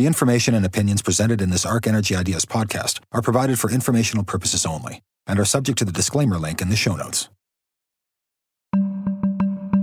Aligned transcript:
The 0.00 0.06
information 0.06 0.54
and 0.54 0.64
opinions 0.64 1.02
presented 1.02 1.42
in 1.42 1.50
this 1.50 1.66
Arc 1.66 1.86
Energy 1.86 2.16
Ideas 2.16 2.46
podcast 2.46 3.00
are 3.12 3.20
provided 3.20 3.58
for 3.58 3.70
informational 3.70 4.24
purposes 4.24 4.64
only 4.64 5.02
and 5.26 5.38
are 5.38 5.44
subject 5.44 5.76
to 5.80 5.84
the 5.84 5.92
disclaimer 5.92 6.38
link 6.38 6.62
in 6.62 6.70
the 6.70 6.74
show 6.74 6.96
notes. 6.96 7.28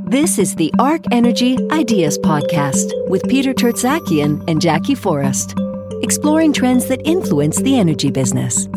This 0.08 0.40
is 0.40 0.56
the 0.56 0.74
Arc 0.80 1.04
Energy 1.12 1.56
Ideas 1.70 2.18
Podcast 2.18 2.94
with 3.08 3.30
Peter 3.30 3.54
Tertzakian 3.54 4.44
and 4.50 4.60
Jackie 4.60 4.96
Forrest, 4.96 5.54
exploring 6.02 6.52
trends 6.52 6.88
that 6.88 7.06
influence 7.06 7.62
the 7.62 7.78
energy 7.78 8.10
business. 8.10 8.68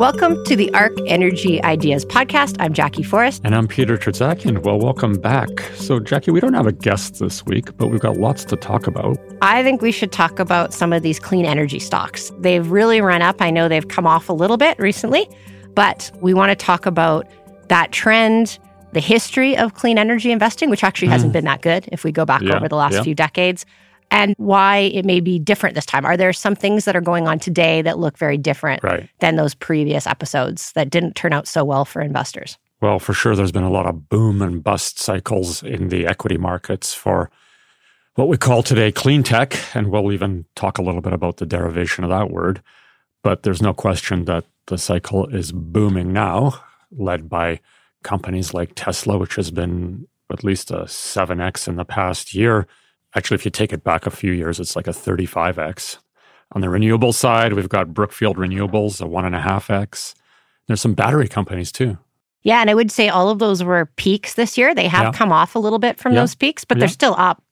Welcome 0.00 0.42
to 0.44 0.56
the 0.56 0.72
Arc 0.72 0.96
Energy 1.06 1.62
Ideas 1.62 2.06
Podcast. 2.06 2.56
I'm 2.58 2.72
Jackie 2.72 3.02
Forrest. 3.02 3.42
And 3.44 3.54
I'm 3.54 3.68
Peter 3.68 3.98
Tertzakian. 3.98 4.62
Well, 4.62 4.78
welcome 4.78 5.12
back. 5.20 5.60
So, 5.74 6.00
Jackie, 6.00 6.30
we 6.30 6.40
don't 6.40 6.54
have 6.54 6.66
a 6.66 6.72
guest 6.72 7.18
this 7.18 7.44
week, 7.44 7.76
but 7.76 7.88
we've 7.88 8.00
got 8.00 8.16
lots 8.16 8.46
to 8.46 8.56
talk 8.56 8.86
about. 8.86 9.18
I 9.42 9.62
think 9.62 9.82
we 9.82 9.92
should 9.92 10.10
talk 10.10 10.38
about 10.38 10.72
some 10.72 10.94
of 10.94 11.02
these 11.02 11.20
clean 11.20 11.44
energy 11.44 11.78
stocks. 11.78 12.32
They've 12.38 12.66
really 12.70 13.02
run 13.02 13.20
up. 13.20 13.42
I 13.42 13.50
know 13.50 13.68
they've 13.68 13.88
come 13.88 14.06
off 14.06 14.30
a 14.30 14.32
little 14.32 14.56
bit 14.56 14.78
recently, 14.78 15.28
but 15.74 16.10
we 16.22 16.32
want 16.32 16.48
to 16.48 16.56
talk 16.56 16.86
about 16.86 17.28
that 17.68 17.92
trend, 17.92 18.58
the 18.92 19.00
history 19.00 19.54
of 19.54 19.74
clean 19.74 19.98
energy 19.98 20.32
investing, 20.32 20.70
which 20.70 20.82
actually 20.82 21.08
mm. 21.08 21.12
hasn't 21.12 21.34
been 21.34 21.44
that 21.44 21.60
good 21.60 21.86
if 21.92 22.04
we 22.04 22.10
go 22.10 22.24
back 22.24 22.40
yeah, 22.40 22.56
over 22.56 22.68
the 22.68 22.76
last 22.76 22.94
yeah. 22.94 23.02
few 23.02 23.14
decades 23.14 23.66
and 24.10 24.34
why 24.38 24.78
it 24.78 25.04
may 25.04 25.20
be 25.20 25.38
different 25.38 25.74
this 25.74 25.86
time. 25.86 26.04
Are 26.04 26.16
there 26.16 26.32
some 26.32 26.56
things 26.56 26.84
that 26.84 26.96
are 26.96 27.00
going 27.00 27.28
on 27.28 27.38
today 27.38 27.82
that 27.82 27.98
look 27.98 28.18
very 28.18 28.36
different 28.36 28.82
right. 28.82 29.08
than 29.20 29.36
those 29.36 29.54
previous 29.54 30.06
episodes 30.06 30.72
that 30.72 30.90
didn't 30.90 31.14
turn 31.14 31.32
out 31.32 31.46
so 31.46 31.64
well 31.64 31.84
for 31.84 32.02
investors? 32.02 32.58
Well, 32.80 32.98
for 32.98 33.12
sure, 33.12 33.36
there's 33.36 33.52
been 33.52 33.62
a 33.62 33.70
lot 33.70 33.86
of 33.86 34.08
boom 34.08 34.42
and 34.42 34.62
bust 34.62 34.98
cycles 34.98 35.62
in 35.62 35.88
the 35.88 36.06
equity 36.06 36.38
markets 36.38 36.94
for 36.94 37.30
what 38.14 38.28
we 38.28 38.36
call 38.36 38.62
today 38.62 38.90
clean 38.90 39.22
tech. 39.22 39.58
And 39.74 39.90
we'll 39.90 40.12
even 40.12 40.46
talk 40.56 40.78
a 40.78 40.82
little 40.82 41.02
bit 41.02 41.12
about 41.12 41.36
the 41.36 41.46
derivation 41.46 42.04
of 42.04 42.10
that 42.10 42.30
word. 42.30 42.62
But 43.22 43.42
there's 43.42 43.62
no 43.62 43.74
question 43.74 44.24
that 44.24 44.46
the 44.66 44.78
cycle 44.78 45.26
is 45.26 45.52
booming 45.52 46.12
now, 46.12 46.62
led 46.90 47.28
by 47.28 47.60
companies 48.02 48.54
like 48.54 48.72
Tesla, 48.74 49.18
which 49.18 49.36
has 49.36 49.50
been 49.50 50.08
at 50.32 50.42
least 50.42 50.70
a 50.70 50.84
7x 50.84 51.68
in 51.68 51.76
the 51.76 51.84
past 51.84 52.34
year 52.34 52.66
Actually, 53.14 53.36
if 53.36 53.44
you 53.44 53.50
take 53.50 53.72
it 53.72 53.82
back 53.82 54.06
a 54.06 54.10
few 54.10 54.32
years, 54.32 54.60
it's 54.60 54.76
like 54.76 54.86
a 54.86 54.92
35x. 54.92 55.98
On 56.52 56.60
the 56.60 56.68
renewable 56.68 57.12
side, 57.12 57.52
we've 57.52 57.68
got 57.68 57.94
Brookfield 57.94 58.36
Renewables, 58.36 59.00
a 59.00 59.06
one 59.06 59.24
and 59.24 59.34
a 59.34 59.40
half 59.40 59.70
X. 59.70 60.14
There's 60.66 60.80
some 60.80 60.94
battery 60.94 61.28
companies 61.28 61.72
too. 61.72 61.98
Yeah, 62.42 62.60
and 62.60 62.70
I 62.70 62.74
would 62.74 62.90
say 62.90 63.08
all 63.08 63.28
of 63.28 63.38
those 63.38 63.62
were 63.62 63.86
peaks 63.96 64.34
this 64.34 64.56
year. 64.56 64.74
They 64.74 64.88
have 64.88 65.02
yeah. 65.02 65.12
come 65.12 65.30
off 65.30 65.54
a 65.54 65.58
little 65.58 65.78
bit 65.78 65.98
from 65.98 66.12
yeah. 66.12 66.20
those 66.20 66.34
peaks, 66.34 66.64
but 66.64 66.76
yeah. 66.76 66.80
they're 66.80 66.88
still 66.88 67.14
up. 67.18 67.42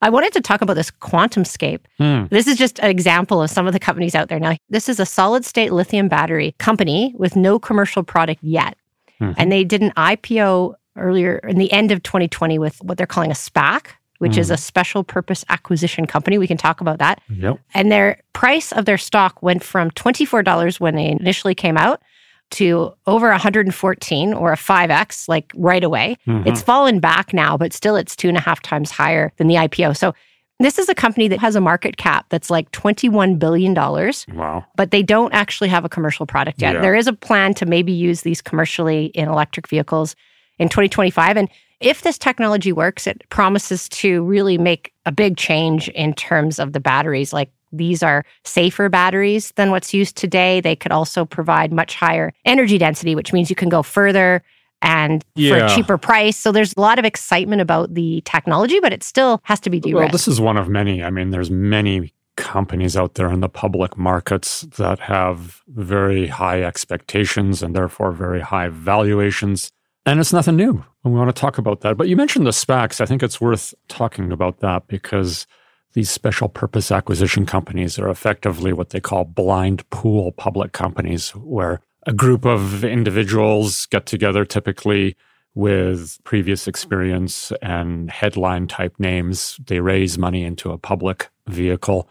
I 0.00 0.10
wanted 0.10 0.32
to 0.34 0.40
talk 0.40 0.62
about 0.62 0.74
this 0.74 0.90
QuantumScape. 0.90 1.80
Hmm. 1.98 2.26
This 2.30 2.46
is 2.46 2.56
just 2.56 2.78
an 2.78 2.88
example 2.88 3.42
of 3.42 3.50
some 3.50 3.66
of 3.66 3.72
the 3.72 3.80
companies 3.80 4.14
out 4.14 4.28
there. 4.28 4.38
Now, 4.38 4.56
this 4.70 4.88
is 4.88 5.00
a 5.00 5.06
solid 5.06 5.44
state 5.44 5.72
lithium 5.72 6.08
battery 6.08 6.54
company 6.58 7.14
with 7.16 7.34
no 7.34 7.58
commercial 7.58 8.04
product 8.04 8.42
yet. 8.42 8.76
Mm-hmm. 9.20 9.34
And 9.36 9.52
they 9.52 9.64
did 9.64 9.82
an 9.82 9.90
IPO 9.96 10.74
earlier 10.96 11.38
in 11.38 11.58
the 11.58 11.70
end 11.72 11.90
of 11.90 12.02
2020 12.04 12.58
with 12.58 12.80
what 12.82 12.96
they're 12.96 13.06
calling 13.06 13.32
a 13.32 13.34
SPAC, 13.34 13.88
which 14.18 14.32
mm. 14.32 14.38
is 14.38 14.50
a 14.50 14.56
special 14.56 15.04
purpose 15.04 15.44
acquisition 15.48 16.06
company. 16.06 16.38
We 16.38 16.46
can 16.46 16.56
talk 16.56 16.80
about 16.80 16.98
that. 16.98 17.20
Yep. 17.30 17.58
And 17.74 17.90
their 17.90 18.20
price 18.32 18.72
of 18.72 18.84
their 18.84 18.98
stock 18.98 19.42
went 19.42 19.62
from 19.62 19.90
$24 19.92 20.80
when 20.80 20.96
they 20.96 21.08
initially 21.08 21.54
came 21.54 21.76
out 21.76 22.02
to 22.50 22.94
over 23.06 23.28
114 23.30 24.32
or 24.32 24.52
a 24.52 24.56
5x, 24.56 25.28
like 25.28 25.52
right 25.54 25.84
away. 25.84 26.16
Mm-hmm. 26.26 26.48
It's 26.48 26.62
fallen 26.62 26.98
back 26.98 27.32
now, 27.32 27.56
but 27.56 27.72
still 27.72 27.96
it's 27.96 28.16
two 28.16 28.28
and 28.28 28.36
a 28.36 28.40
half 28.40 28.62
times 28.62 28.90
higher 28.90 29.32
than 29.36 29.48
the 29.48 29.56
IPO. 29.56 29.96
So 29.96 30.14
this 30.60 30.78
is 30.78 30.88
a 30.88 30.94
company 30.94 31.28
that 31.28 31.38
has 31.38 31.54
a 31.54 31.60
market 31.60 31.98
cap 31.98 32.26
that's 32.30 32.50
like 32.50 32.70
$21 32.72 33.38
billion. 33.38 33.74
Wow. 33.74 34.64
But 34.76 34.90
they 34.90 35.02
don't 35.02 35.32
actually 35.32 35.68
have 35.68 35.84
a 35.84 35.88
commercial 35.88 36.26
product 36.26 36.60
yet. 36.60 36.74
Yeah. 36.74 36.80
There 36.80 36.94
is 36.94 37.06
a 37.06 37.12
plan 37.12 37.54
to 37.54 37.66
maybe 37.66 37.92
use 37.92 38.22
these 38.22 38.42
commercially 38.42 39.06
in 39.06 39.28
electric 39.28 39.68
vehicles 39.68 40.16
in 40.58 40.68
2025. 40.68 41.36
And 41.36 41.48
if 41.80 42.02
this 42.02 42.18
technology 42.18 42.72
works, 42.72 43.06
it 43.06 43.22
promises 43.30 43.88
to 43.90 44.22
really 44.24 44.58
make 44.58 44.92
a 45.06 45.12
big 45.12 45.36
change 45.36 45.88
in 45.90 46.14
terms 46.14 46.58
of 46.58 46.72
the 46.72 46.80
batteries. 46.80 47.32
Like 47.32 47.50
these 47.72 48.02
are 48.02 48.24
safer 48.44 48.88
batteries 48.88 49.52
than 49.56 49.70
what's 49.70 49.94
used 49.94 50.16
today. 50.16 50.60
They 50.60 50.76
could 50.76 50.92
also 50.92 51.24
provide 51.24 51.72
much 51.72 51.94
higher 51.94 52.32
energy 52.44 52.78
density, 52.78 53.14
which 53.14 53.32
means 53.32 53.50
you 53.50 53.56
can 53.56 53.68
go 53.68 53.82
further 53.82 54.42
and 54.80 55.24
yeah. 55.34 55.58
for 55.58 55.64
a 55.64 55.76
cheaper 55.76 55.98
price. 55.98 56.36
So 56.36 56.52
there's 56.52 56.74
a 56.76 56.80
lot 56.80 56.98
of 56.98 57.04
excitement 57.04 57.60
about 57.60 57.94
the 57.94 58.22
technology, 58.24 58.80
but 58.80 58.92
it 58.92 59.02
still 59.02 59.40
has 59.44 59.60
to 59.60 59.70
be 59.70 59.80
de 59.80 59.92
Well, 59.92 60.08
this 60.08 60.28
is 60.28 60.40
one 60.40 60.56
of 60.56 60.68
many. 60.68 61.02
I 61.02 61.10
mean, 61.10 61.30
there's 61.30 61.50
many 61.50 62.12
companies 62.36 62.96
out 62.96 63.14
there 63.14 63.30
in 63.32 63.40
the 63.40 63.48
public 63.48 63.98
markets 63.98 64.62
that 64.78 65.00
have 65.00 65.62
very 65.66 66.28
high 66.28 66.62
expectations 66.62 67.62
and 67.62 67.74
therefore 67.74 68.12
very 68.12 68.40
high 68.40 68.68
valuations. 68.68 69.72
And 70.06 70.20
it's 70.20 70.32
nothing 70.32 70.56
new. 70.56 70.84
And 71.08 71.14
we 71.14 71.20
want 71.20 71.34
to 71.34 71.40
talk 71.40 71.56
about 71.56 71.80
that. 71.80 71.96
But 71.96 72.08
you 72.08 72.16
mentioned 72.16 72.46
the 72.46 72.50
SPACs. 72.50 73.00
I 73.00 73.06
think 73.06 73.22
it's 73.22 73.40
worth 73.40 73.72
talking 73.88 74.30
about 74.30 74.60
that 74.60 74.88
because 74.88 75.46
these 75.94 76.10
special 76.10 76.50
purpose 76.50 76.92
acquisition 76.92 77.46
companies 77.46 77.98
are 77.98 78.10
effectively 78.10 78.74
what 78.74 78.90
they 78.90 79.00
call 79.00 79.24
blind 79.24 79.88
pool 79.88 80.32
public 80.32 80.72
companies, 80.72 81.30
where 81.30 81.80
a 82.06 82.12
group 82.12 82.44
of 82.44 82.84
individuals 82.84 83.86
get 83.86 84.04
together, 84.04 84.44
typically 84.44 85.16
with 85.54 86.18
previous 86.24 86.68
experience 86.68 87.54
and 87.62 88.10
headline 88.10 88.66
type 88.66 88.94
names. 88.98 89.58
They 89.64 89.80
raise 89.80 90.18
money 90.18 90.44
into 90.44 90.72
a 90.72 90.78
public 90.78 91.30
vehicle. 91.46 92.06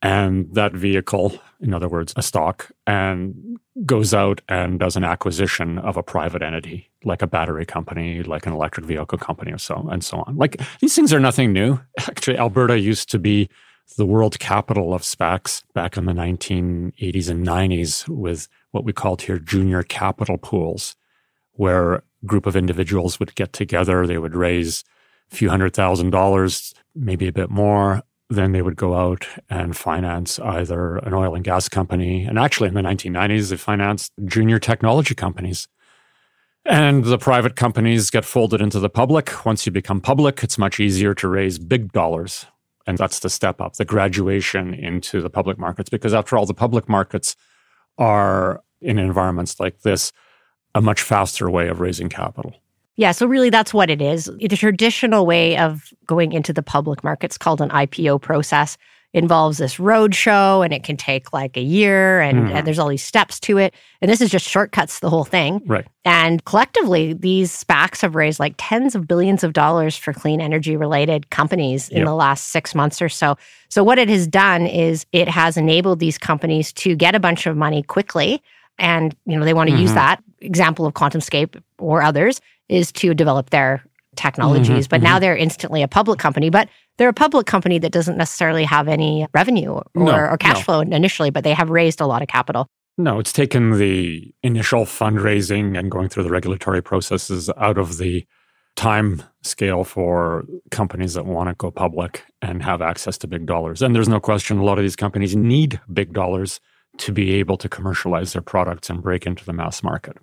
And 0.00 0.54
that 0.54 0.74
vehicle, 0.74 1.40
in 1.62 1.72
other 1.72 1.88
words, 1.88 2.12
a 2.16 2.22
stock, 2.22 2.70
and 2.86 3.58
goes 3.86 4.12
out 4.12 4.40
and 4.48 4.80
does 4.80 4.96
an 4.96 5.04
acquisition 5.04 5.78
of 5.78 5.96
a 5.96 6.02
private 6.02 6.42
entity, 6.42 6.90
like 7.04 7.22
a 7.22 7.26
battery 7.26 7.64
company, 7.64 8.22
like 8.24 8.46
an 8.46 8.52
electric 8.52 8.84
vehicle 8.84 9.18
company, 9.18 9.52
or 9.52 9.58
so 9.58 9.88
and 9.90 10.04
so 10.04 10.22
on. 10.26 10.36
Like 10.36 10.60
these 10.80 10.94
things 10.94 11.12
are 11.12 11.20
nothing 11.20 11.52
new. 11.52 11.80
Actually, 11.98 12.36
Alberta 12.36 12.78
used 12.78 13.10
to 13.10 13.18
be 13.18 13.48
the 13.96 14.06
world 14.06 14.38
capital 14.38 14.92
of 14.92 15.02
SPACs 15.02 15.62
back 15.74 15.96
in 15.96 16.06
the 16.06 16.12
1980s 16.12 17.28
and 17.28 17.46
90s 17.46 18.08
with 18.08 18.48
what 18.72 18.84
we 18.84 18.92
called 18.92 19.22
here 19.22 19.38
junior 19.38 19.82
capital 19.82 20.38
pools, 20.38 20.96
where 21.52 21.94
a 21.94 22.02
group 22.26 22.46
of 22.46 22.56
individuals 22.56 23.20
would 23.20 23.34
get 23.34 23.52
together, 23.52 24.06
they 24.06 24.18
would 24.18 24.34
raise 24.34 24.84
a 25.30 25.36
few 25.36 25.48
hundred 25.48 25.74
thousand 25.74 26.10
dollars, 26.10 26.74
maybe 26.94 27.28
a 27.28 27.32
bit 27.32 27.50
more, 27.50 28.02
then 28.34 28.52
they 28.52 28.62
would 28.62 28.76
go 28.76 28.94
out 28.94 29.26
and 29.50 29.76
finance 29.76 30.38
either 30.40 30.96
an 30.98 31.14
oil 31.14 31.34
and 31.34 31.44
gas 31.44 31.68
company. 31.68 32.24
And 32.24 32.38
actually, 32.38 32.68
in 32.68 32.74
the 32.74 32.82
1990s, 32.82 33.50
they 33.50 33.56
financed 33.56 34.12
junior 34.24 34.58
technology 34.58 35.14
companies. 35.14 35.68
And 36.64 37.04
the 37.04 37.18
private 37.18 37.56
companies 37.56 38.10
get 38.10 38.24
folded 38.24 38.60
into 38.60 38.78
the 38.78 38.88
public. 38.88 39.44
Once 39.44 39.66
you 39.66 39.72
become 39.72 40.00
public, 40.00 40.42
it's 40.42 40.58
much 40.58 40.78
easier 40.78 41.14
to 41.14 41.28
raise 41.28 41.58
big 41.58 41.92
dollars. 41.92 42.46
And 42.86 42.98
that's 42.98 43.18
the 43.20 43.30
step 43.30 43.60
up, 43.60 43.74
the 43.74 43.84
graduation 43.84 44.74
into 44.74 45.20
the 45.20 45.30
public 45.30 45.58
markets. 45.58 45.90
Because 45.90 46.14
after 46.14 46.36
all, 46.36 46.46
the 46.46 46.54
public 46.54 46.88
markets 46.88 47.36
are 47.98 48.62
in 48.80 48.98
environments 48.98 49.60
like 49.60 49.80
this 49.80 50.12
a 50.74 50.80
much 50.80 51.02
faster 51.02 51.50
way 51.50 51.68
of 51.68 51.80
raising 51.80 52.08
capital. 52.08 52.56
Yeah, 52.96 53.12
so 53.12 53.26
really 53.26 53.50
that's 53.50 53.72
what 53.72 53.90
it 53.90 54.02
is. 54.02 54.26
The 54.26 54.56
traditional 54.56 55.24
way 55.24 55.56
of 55.56 55.92
going 56.06 56.32
into 56.32 56.52
the 56.52 56.62
public 56.62 57.02
markets 57.02 57.38
called 57.38 57.60
an 57.60 57.70
IPO 57.70 58.20
process 58.20 58.76
involves 59.14 59.58
this 59.58 59.76
roadshow 59.76 60.64
and 60.64 60.72
it 60.72 60.84
can 60.84 60.96
take 60.96 61.32
like 61.32 61.56
a 61.56 61.62
year 61.62 62.20
and, 62.20 62.38
mm-hmm. 62.38 62.56
and, 62.56 62.66
there's 62.66 62.78
all 62.78 62.88
these 62.88 63.04
steps 63.04 63.38
to 63.38 63.58
it. 63.58 63.74
And 64.00 64.10
this 64.10 64.20
is 64.22 64.30
just 64.30 64.48
shortcuts 64.48 65.00
the 65.00 65.10
whole 65.10 65.24
thing. 65.24 65.60
Right. 65.66 65.86
And 66.04 66.42
collectively, 66.46 67.12
these 67.12 67.52
SPACs 67.52 68.00
have 68.00 68.14
raised 68.14 68.40
like 68.40 68.54
tens 68.56 68.94
of 68.94 69.06
billions 69.06 69.44
of 69.44 69.52
dollars 69.52 69.96
for 69.96 70.14
clean 70.14 70.40
energy 70.40 70.76
related 70.76 71.28
companies 71.30 71.90
in 71.90 71.98
yep. 71.98 72.06
the 72.06 72.14
last 72.14 72.48
six 72.48 72.74
months 72.74 73.02
or 73.02 73.10
so. 73.10 73.36
So 73.68 73.84
what 73.84 73.98
it 73.98 74.08
has 74.08 74.26
done 74.26 74.66
is 74.66 75.04
it 75.12 75.28
has 75.28 75.56
enabled 75.56 75.98
these 75.98 76.16
companies 76.16 76.72
to 76.74 76.96
get 76.96 77.14
a 77.14 77.20
bunch 77.20 77.46
of 77.46 77.56
money 77.56 77.82
quickly. 77.82 78.42
And, 78.78 79.14
you 79.26 79.38
know, 79.38 79.44
they 79.44 79.54
want 79.54 79.68
to 79.68 79.74
mm-hmm. 79.74 79.82
use 79.82 79.92
that 79.92 80.22
example 80.40 80.86
of 80.86 80.94
QuantumScape 80.94 81.60
or 81.82 82.02
others 82.02 82.40
is 82.68 82.92
to 82.92 83.14
develop 83.14 83.50
their 83.50 83.84
technologies. 84.16 84.86
Mm-hmm, 84.86 84.90
but 84.90 84.96
mm-hmm. 84.98 85.04
now 85.04 85.18
they're 85.18 85.36
instantly 85.36 85.82
a 85.82 85.88
public 85.88 86.18
company. 86.18 86.50
But 86.50 86.68
they're 86.98 87.08
a 87.08 87.14
public 87.14 87.46
company 87.46 87.78
that 87.78 87.92
doesn't 87.92 88.16
necessarily 88.16 88.64
have 88.64 88.88
any 88.88 89.26
revenue 89.34 89.70
or, 89.70 89.84
no, 89.94 90.14
or 90.14 90.36
cash 90.36 90.58
no. 90.58 90.62
flow 90.62 90.80
initially, 90.80 91.30
but 91.30 91.44
they 91.44 91.54
have 91.54 91.70
raised 91.70 92.00
a 92.00 92.06
lot 92.06 92.22
of 92.22 92.28
capital. 92.28 92.66
No, 92.98 93.18
it's 93.18 93.32
taken 93.32 93.78
the 93.78 94.32
initial 94.42 94.84
fundraising 94.84 95.78
and 95.78 95.90
going 95.90 96.08
through 96.08 96.24
the 96.24 96.30
regulatory 96.30 96.82
processes 96.82 97.50
out 97.56 97.78
of 97.78 97.96
the 97.96 98.26
time 98.76 99.22
scale 99.42 99.84
for 99.84 100.44
companies 100.70 101.14
that 101.14 101.26
want 101.26 101.48
to 101.48 101.54
go 101.54 101.70
public 101.70 102.24
and 102.40 102.62
have 102.62 102.82
access 102.82 103.18
to 103.18 103.26
big 103.26 103.46
dollars. 103.46 103.82
And 103.82 103.94
there's 103.94 104.08
no 104.08 104.20
question 104.20 104.58
a 104.58 104.64
lot 104.64 104.78
of 104.78 104.84
these 104.84 104.96
companies 104.96 105.34
need 105.34 105.80
big 105.92 106.12
dollars 106.12 106.60
to 106.98 107.12
be 107.12 107.34
able 107.34 107.56
to 107.56 107.68
commercialize 107.68 108.34
their 108.34 108.42
products 108.42 108.90
and 108.90 109.02
break 109.02 109.26
into 109.26 109.44
the 109.44 109.52
mass 109.52 109.82
market. 109.82 110.16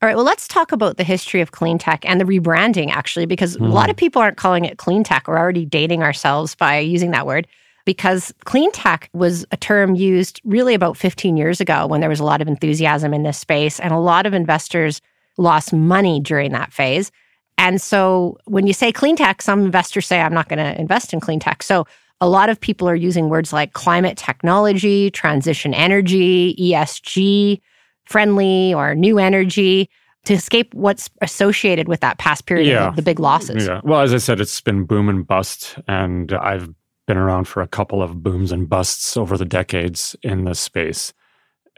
All 0.00 0.06
right, 0.06 0.14
well, 0.14 0.24
let's 0.24 0.46
talk 0.46 0.70
about 0.70 0.96
the 0.96 1.02
history 1.02 1.40
of 1.40 1.50
clean 1.50 1.76
tech 1.76 2.04
and 2.04 2.20
the 2.20 2.24
rebranding, 2.24 2.90
actually, 2.90 3.26
because 3.26 3.56
mm. 3.56 3.66
a 3.66 3.72
lot 3.72 3.90
of 3.90 3.96
hmm. 3.96 4.00
people 4.00 4.22
aren't 4.22 4.36
calling 4.36 4.64
it 4.64 4.78
clean 4.78 5.02
tech. 5.02 5.26
We're 5.26 5.38
already 5.38 5.64
dating 5.64 6.04
ourselves 6.04 6.54
by 6.54 6.78
using 6.78 7.10
that 7.10 7.26
word. 7.26 7.46
because 7.84 8.34
clean 8.44 8.70
tech 8.72 9.08
was 9.14 9.46
a 9.50 9.56
term 9.56 9.94
used 9.94 10.42
really 10.44 10.74
about 10.74 10.94
15 10.94 11.38
years 11.38 11.58
ago 11.58 11.86
when 11.86 12.00
there 12.00 12.10
was 12.10 12.20
a 12.20 12.24
lot 12.24 12.42
of 12.42 12.46
enthusiasm 12.46 13.14
in 13.14 13.22
this 13.22 13.38
space 13.38 13.80
and 13.80 13.94
a 13.94 13.98
lot 13.98 14.26
of 14.26 14.34
investors 14.34 15.00
lost 15.38 15.72
money 15.72 16.20
during 16.20 16.52
that 16.52 16.70
phase. 16.70 17.10
And 17.56 17.80
so 17.80 18.36
when 18.44 18.66
you 18.66 18.74
say 18.74 18.92
clean 18.92 19.16
tech, 19.16 19.40
some 19.40 19.64
investors 19.64 20.06
say, 20.06 20.20
I'm 20.20 20.34
not 20.34 20.50
going 20.50 20.58
to 20.58 20.78
invest 20.78 21.14
in 21.14 21.20
clean 21.20 21.40
tech. 21.40 21.62
So 21.62 21.86
a 22.20 22.28
lot 22.28 22.50
of 22.50 22.60
people 22.60 22.86
are 22.90 22.94
using 22.94 23.30
words 23.30 23.54
like 23.54 23.72
climate 23.72 24.18
technology, 24.18 25.10
transition 25.10 25.72
energy, 25.72 26.54
ESG, 26.56 27.60
friendly, 28.08 28.74
or 28.74 28.94
new 28.94 29.18
energy 29.18 29.88
to 30.24 30.34
escape 30.34 30.74
what's 30.74 31.08
associated 31.22 31.88
with 31.88 32.00
that 32.00 32.18
past 32.18 32.46
period 32.46 32.66
yeah. 32.66 32.88
of 32.88 32.96
the 32.96 33.02
big 33.02 33.18
losses. 33.18 33.66
Yeah. 33.66 33.80
Well, 33.84 34.00
as 34.00 34.12
I 34.12 34.18
said, 34.18 34.40
it's 34.40 34.60
been 34.60 34.84
boom 34.84 35.08
and 35.08 35.26
bust. 35.26 35.78
And 35.86 36.32
I've 36.32 36.68
been 37.06 37.16
around 37.16 37.48
for 37.48 37.62
a 37.62 37.66
couple 37.66 38.02
of 38.02 38.22
booms 38.22 38.52
and 38.52 38.68
busts 38.68 39.16
over 39.16 39.38
the 39.38 39.46
decades 39.46 40.14
in 40.22 40.44
this 40.44 40.60
space. 40.60 41.14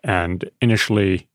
And 0.02 0.50
initially, 0.60 1.28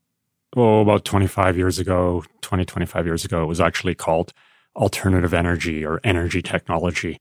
oh, 0.56 0.80
about 0.80 1.04
25 1.04 1.56
years 1.56 1.78
ago, 1.78 2.24
20, 2.42 2.64
25 2.64 3.06
years 3.06 3.24
ago, 3.24 3.42
it 3.42 3.46
was 3.46 3.60
actually 3.60 3.94
called 3.94 4.32
alternative 4.76 5.32
energy 5.32 5.84
or 5.84 6.00
energy 6.04 6.42
technology. 6.42 7.18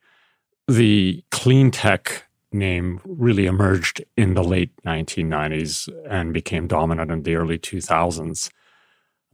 The 0.67 1.23
clean 1.31 1.71
tech 1.71 2.24
name 2.55 3.01
really 3.05 3.45
emerged 3.45 4.03
in 4.17 4.33
the 4.33 4.43
late 4.43 4.71
1990s 4.85 5.89
and 6.09 6.33
became 6.33 6.67
dominant 6.67 7.11
in 7.11 7.23
the 7.23 7.35
early 7.35 7.57
2000s. 7.57 8.49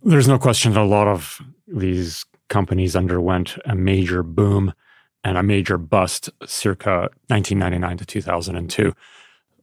There's 0.03 0.27
no 0.27 0.39
question 0.39 0.73
that 0.73 0.81
a 0.81 0.83
lot 0.83 1.07
of 1.07 1.41
these 1.67 2.25
companies 2.49 2.95
underwent 2.95 3.57
a 3.65 3.75
major 3.75 4.23
boom 4.23 4.73
and 5.23 5.37
a 5.37 5.43
major 5.43 5.77
bust 5.77 6.29
circa 6.45 7.09
1999 7.27 7.97
to 7.97 8.05
2002 8.05 8.93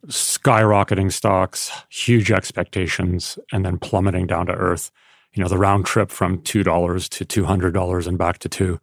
skyrocketing 0.06 1.12
stocks, 1.12 1.70
huge 1.88 2.30
expectations, 2.30 3.38
and 3.52 3.64
then 3.64 3.78
plummeting 3.78 4.26
down 4.26 4.46
to 4.46 4.54
earth. 4.54 4.90
You 5.34 5.42
know, 5.42 5.48
the 5.48 5.58
round 5.58 5.86
trip 5.86 6.10
from 6.10 6.38
$2 6.38 7.08
to 7.08 7.44
$200 7.44 8.06
and 8.06 8.18
back 8.18 8.38
to 8.38 8.48
two. 8.48 8.80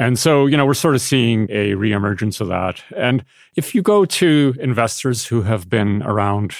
And 0.00 0.18
so, 0.18 0.46
you 0.46 0.56
know, 0.56 0.64
we're 0.64 0.72
sort 0.72 0.94
of 0.94 1.02
seeing 1.02 1.46
a 1.50 1.72
reemergence 1.72 2.40
of 2.40 2.48
that. 2.48 2.82
And 2.96 3.22
if 3.54 3.74
you 3.74 3.82
go 3.82 4.06
to 4.06 4.54
investors 4.58 5.26
who 5.26 5.42
have 5.42 5.68
been 5.68 6.02
around 6.04 6.54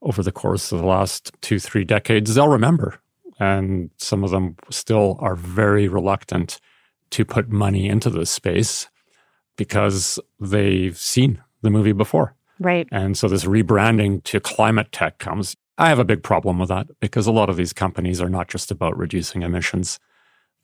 over 0.00 0.22
the 0.22 0.32
course 0.32 0.72
of 0.72 0.78
the 0.78 0.86
last 0.86 1.30
two, 1.42 1.58
three 1.58 1.84
decades, 1.84 2.34
they'll 2.34 2.48
remember. 2.48 2.98
And 3.38 3.90
some 3.98 4.24
of 4.24 4.30
them 4.30 4.56
still 4.70 5.18
are 5.20 5.36
very 5.36 5.88
reluctant 5.88 6.58
to 7.10 7.22
put 7.22 7.50
money 7.50 7.86
into 7.86 8.08
this 8.08 8.30
space 8.30 8.88
because 9.58 10.18
they've 10.40 10.96
seen 10.96 11.42
the 11.60 11.68
movie 11.68 11.92
before. 11.92 12.34
Right. 12.58 12.88
And 12.90 13.14
so 13.14 13.28
this 13.28 13.44
rebranding 13.44 14.24
to 14.24 14.40
climate 14.40 14.90
tech 14.90 15.18
comes. 15.18 15.54
I 15.76 15.90
have 15.90 15.98
a 15.98 16.04
big 16.06 16.22
problem 16.22 16.58
with 16.58 16.70
that 16.70 16.86
because 16.98 17.26
a 17.26 17.32
lot 17.32 17.50
of 17.50 17.58
these 17.58 17.74
companies 17.74 18.22
are 18.22 18.30
not 18.30 18.48
just 18.48 18.70
about 18.70 18.96
reducing 18.96 19.42
emissions. 19.42 20.00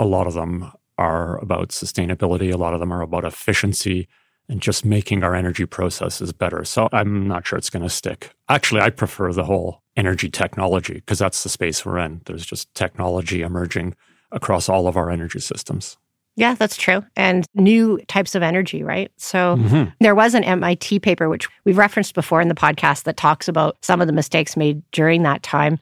A 0.00 0.06
lot 0.06 0.26
of 0.26 0.32
them 0.32 0.72
are 0.98 1.38
about 1.38 1.70
sustainability. 1.70 2.52
A 2.52 2.56
lot 2.56 2.74
of 2.74 2.80
them 2.80 2.92
are 2.92 3.02
about 3.02 3.24
efficiency 3.24 4.08
and 4.48 4.60
just 4.60 4.84
making 4.84 5.24
our 5.24 5.34
energy 5.34 5.66
processes 5.66 6.32
better. 6.32 6.64
So 6.64 6.88
I'm 6.92 7.26
not 7.26 7.46
sure 7.46 7.58
it's 7.58 7.70
going 7.70 7.82
to 7.82 7.90
stick. 7.90 8.30
Actually, 8.48 8.80
I 8.80 8.90
prefer 8.90 9.32
the 9.32 9.44
whole 9.44 9.82
energy 9.96 10.28
technology 10.28 10.94
because 10.94 11.18
that's 11.18 11.42
the 11.42 11.48
space 11.48 11.84
we're 11.84 11.98
in. 11.98 12.20
There's 12.26 12.46
just 12.46 12.72
technology 12.74 13.42
emerging 13.42 13.96
across 14.30 14.68
all 14.68 14.86
of 14.86 14.96
our 14.96 15.10
energy 15.10 15.40
systems. 15.40 15.96
Yeah, 16.36 16.54
that's 16.54 16.76
true. 16.76 17.02
And 17.16 17.46
new 17.54 17.98
types 18.08 18.34
of 18.34 18.42
energy, 18.42 18.82
right? 18.82 19.10
So 19.16 19.56
mm-hmm. 19.56 19.90
there 20.00 20.14
was 20.14 20.34
an 20.34 20.44
MIT 20.44 21.00
paper, 21.00 21.30
which 21.30 21.48
we've 21.64 21.78
referenced 21.78 22.14
before 22.14 22.42
in 22.42 22.48
the 22.48 22.54
podcast, 22.54 23.04
that 23.04 23.16
talks 23.16 23.48
about 23.48 23.78
some 23.80 24.02
of 24.02 24.06
the 24.06 24.12
mistakes 24.12 24.54
made 24.54 24.82
during 24.92 25.22
that 25.22 25.42
time 25.42 25.78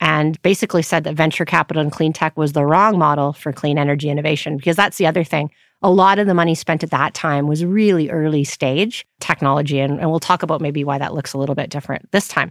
and 0.00 0.40
basically 0.42 0.82
said 0.82 1.04
that 1.04 1.14
venture 1.14 1.44
capital 1.44 1.82
and 1.82 1.92
clean 1.92 2.12
tech 2.12 2.36
was 2.36 2.52
the 2.52 2.64
wrong 2.64 2.98
model 2.98 3.34
for 3.34 3.52
clean 3.52 3.78
energy 3.78 4.08
innovation. 4.08 4.56
Because 4.56 4.76
that's 4.76 4.96
the 4.96 5.06
other 5.06 5.24
thing. 5.24 5.50
A 5.82 5.90
lot 5.90 6.18
of 6.18 6.26
the 6.26 6.34
money 6.34 6.54
spent 6.54 6.82
at 6.82 6.90
that 6.90 7.14
time 7.14 7.46
was 7.46 7.64
really 7.64 8.10
early 8.10 8.44
stage 8.44 9.06
technology. 9.20 9.78
And, 9.78 10.00
and 10.00 10.10
we'll 10.10 10.20
talk 10.20 10.42
about 10.42 10.60
maybe 10.60 10.84
why 10.84 10.98
that 10.98 11.14
looks 11.14 11.32
a 11.32 11.38
little 11.38 11.54
bit 11.54 11.70
different 11.70 12.10
this 12.12 12.28
time. 12.28 12.50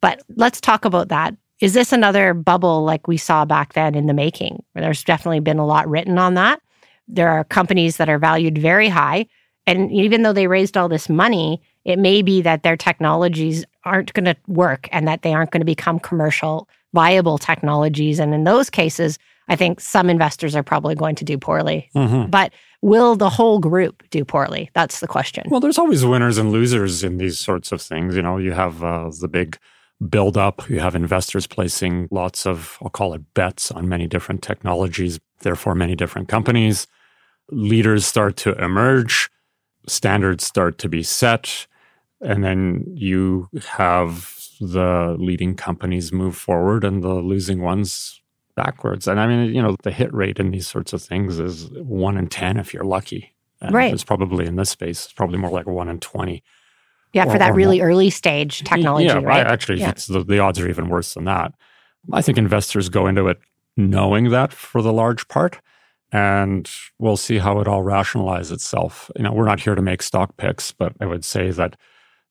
But 0.00 0.22
let's 0.36 0.60
talk 0.60 0.84
about 0.84 1.08
that. 1.08 1.34
Is 1.60 1.74
this 1.74 1.92
another 1.92 2.34
bubble 2.34 2.84
like 2.84 3.08
we 3.08 3.16
saw 3.16 3.44
back 3.44 3.74
then 3.74 3.94
in 3.94 4.06
the 4.06 4.14
making? 4.14 4.62
There's 4.74 5.04
definitely 5.04 5.40
been 5.40 5.58
a 5.58 5.66
lot 5.66 5.88
written 5.88 6.18
on 6.18 6.34
that. 6.34 6.60
There 7.08 7.30
are 7.30 7.44
companies 7.44 7.96
that 7.96 8.08
are 8.08 8.18
valued 8.18 8.58
very 8.58 8.88
high. 8.88 9.26
And 9.66 9.90
even 9.90 10.22
though 10.22 10.32
they 10.32 10.46
raised 10.46 10.76
all 10.76 10.88
this 10.88 11.08
money, 11.08 11.62
it 11.84 11.98
may 11.98 12.22
be 12.22 12.42
that 12.42 12.62
their 12.62 12.76
technologies 12.76 13.64
aren't 13.84 14.12
going 14.12 14.26
to 14.26 14.36
work 14.46 14.88
and 14.92 15.08
that 15.08 15.22
they 15.22 15.32
aren't 15.32 15.50
going 15.50 15.60
to 15.60 15.66
become 15.66 15.98
commercial 15.98 16.68
viable 16.94 17.38
technologies. 17.38 18.18
And 18.18 18.34
in 18.34 18.44
those 18.44 18.70
cases, 18.70 19.18
I 19.48 19.56
think 19.56 19.80
some 19.80 20.10
investors 20.10 20.56
are 20.56 20.62
probably 20.62 20.94
going 20.94 21.14
to 21.16 21.24
do 21.24 21.38
poorly. 21.38 21.90
Mm-hmm. 21.94 22.30
But 22.30 22.52
will 22.82 23.16
the 23.16 23.30
whole 23.30 23.58
group 23.58 24.02
do 24.10 24.24
poorly? 24.24 24.70
That's 24.74 25.00
the 25.00 25.08
question. 25.08 25.46
Well, 25.50 25.60
there's 25.60 25.78
always 25.78 26.04
winners 26.04 26.38
and 26.38 26.50
losers 26.50 27.04
in 27.04 27.18
these 27.18 27.38
sorts 27.38 27.72
of 27.72 27.80
things. 27.80 28.16
You 28.16 28.22
know, 28.22 28.38
you 28.38 28.52
have 28.52 28.82
uh, 28.82 29.10
the 29.20 29.28
big 29.28 29.58
build 30.08 30.36
up, 30.36 30.68
you 30.68 30.80
have 30.80 30.94
investors 30.94 31.46
placing 31.46 32.08
lots 32.10 32.46
of, 32.46 32.76
I'll 32.82 32.90
call 32.90 33.14
it 33.14 33.22
bets 33.34 33.70
on 33.70 33.88
many 33.88 34.06
different 34.06 34.42
technologies, 34.42 35.18
therefore, 35.40 35.74
many 35.74 35.94
different 35.94 36.28
companies 36.28 36.86
leaders 37.50 38.06
start 38.06 38.36
to 38.36 38.52
emerge, 38.62 39.30
standards 39.86 40.44
start 40.44 40.78
to 40.78 40.88
be 40.88 41.02
set, 41.02 41.66
and 42.20 42.42
then 42.42 42.84
you 42.94 43.48
have 43.68 44.35
the 44.60 45.16
leading 45.18 45.54
companies 45.54 46.12
move 46.12 46.36
forward 46.36 46.84
and 46.84 47.02
the 47.02 47.14
losing 47.14 47.60
ones 47.60 48.20
backwards. 48.54 49.06
And 49.06 49.20
I 49.20 49.26
mean, 49.26 49.54
you 49.54 49.62
know, 49.62 49.76
the 49.82 49.90
hit 49.90 50.12
rate 50.12 50.38
in 50.38 50.50
these 50.50 50.66
sorts 50.66 50.92
of 50.92 51.02
things 51.02 51.38
is 51.38 51.70
one 51.72 52.16
in 52.16 52.28
10 52.28 52.56
if 52.56 52.72
you're 52.72 52.84
lucky. 52.84 53.34
And 53.60 53.74
right. 53.74 53.92
It's 53.92 54.04
probably 54.04 54.46
in 54.46 54.56
this 54.56 54.70
space, 54.70 55.04
it's 55.04 55.12
probably 55.12 55.38
more 55.38 55.50
like 55.50 55.66
one 55.66 55.88
in 55.88 56.00
20. 56.00 56.42
Yeah, 57.12 57.26
or, 57.26 57.32
for 57.32 57.38
that 57.38 57.54
really 57.54 57.78
more. 57.78 57.88
early 57.88 58.10
stage 58.10 58.62
technology, 58.64 59.06
yeah, 59.06 59.20
right? 59.20 59.46
Actually, 59.46 59.80
yeah. 59.80 59.92
the, 59.92 60.24
the 60.24 60.38
odds 60.38 60.58
are 60.58 60.68
even 60.68 60.88
worse 60.88 61.14
than 61.14 61.24
that. 61.24 61.52
I 62.12 62.22
think 62.22 62.38
investors 62.38 62.88
go 62.88 63.06
into 63.06 63.28
it 63.28 63.38
knowing 63.76 64.30
that 64.30 64.52
for 64.52 64.82
the 64.82 64.92
large 64.92 65.28
part 65.28 65.60
and 66.12 66.70
we'll 66.98 67.16
see 67.16 67.38
how 67.38 67.60
it 67.60 67.68
all 67.68 67.82
rationalizes 67.82 68.52
itself. 68.52 69.10
You 69.16 69.24
know, 69.24 69.32
we're 69.32 69.46
not 69.46 69.60
here 69.60 69.74
to 69.74 69.82
make 69.82 70.02
stock 70.02 70.36
picks, 70.36 70.72
but 70.72 70.92
I 71.00 71.06
would 71.06 71.24
say 71.24 71.50
that 71.50 71.76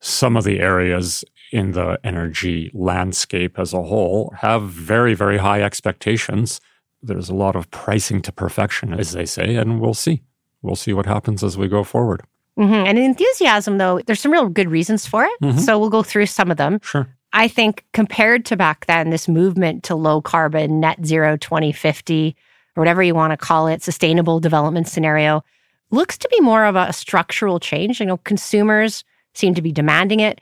some 0.00 0.36
of 0.36 0.44
the 0.44 0.60
areas 0.60 1.24
in 1.52 1.72
the 1.72 1.98
energy 2.04 2.70
landscape 2.74 3.58
as 3.58 3.72
a 3.72 3.82
whole 3.82 4.32
have 4.38 4.62
very, 4.64 5.14
very 5.14 5.38
high 5.38 5.62
expectations. 5.62 6.60
There's 7.02 7.28
a 7.28 7.34
lot 7.34 7.56
of 7.56 7.70
pricing 7.70 8.22
to 8.22 8.32
perfection, 8.32 8.92
as 8.92 9.12
they 9.12 9.26
say, 9.26 9.56
and 9.56 9.80
we'll 9.80 9.94
see. 9.94 10.22
We'll 10.62 10.76
see 10.76 10.92
what 10.92 11.06
happens 11.06 11.44
as 11.44 11.56
we 11.56 11.68
go 11.68 11.84
forward. 11.84 12.22
Mm-hmm. 12.58 12.86
And 12.86 12.98
enthusiasm, 12.98 13.78
though, 13.78 14.00
there's 14.06 14.20
some 14.20 14.32
real 14.32 14.48
good 14.48 14.70
reasons 14.70 15.06
for 15.06 15.24
it. 15.24 15.40
Mm-hmm. 15.42 15.58
So 15.58 15.78
we'll 15.78 15.90
go 15.90 16.02
through 16.02 16.26
some 16.26 16.50
of 16.50 16.56
them. 16.56 16.80
Sure. 16.82 17.06
I 17.32 17.48
think 17.48 17.84
compared 17.92 18.46
to 18.46 18.56
back 18.56 18.86
then, 18.86 19.10
this 19.10 19.28
movement 19.28 19.82
to 19.84 19.94
low 19.94 20.22
carbon, 20.22 20.80
net 20.80 21.04
zero 21.04 21.36
2050, 21.36 22.34
or 22.74 22.80
whatever 22.80 23.02
you 23.02 23.14
want 23.14 23.32
to 23.32 23.36
call 23.36 23.66
it, 23.66 23.82
sustainable 23.82 24.40
development 24.40 24.88
scenario, 24.88 25.44
looks 25.90 26.16
to 26.18 26.28
be 26.30 26.40
more 26.40 26.64
of 26.64 26.76
a 26.76 26.92
structural 26.92 27.60
change. 27.60 28.00
You 28.00 28.06
know, 28.06 28.16
consumers 28.18 29.04
seem 29.34 29.54
to 29.54 29.62
be 29.62 29.70
demanding 29.70 30.20
it. 30.20 30.40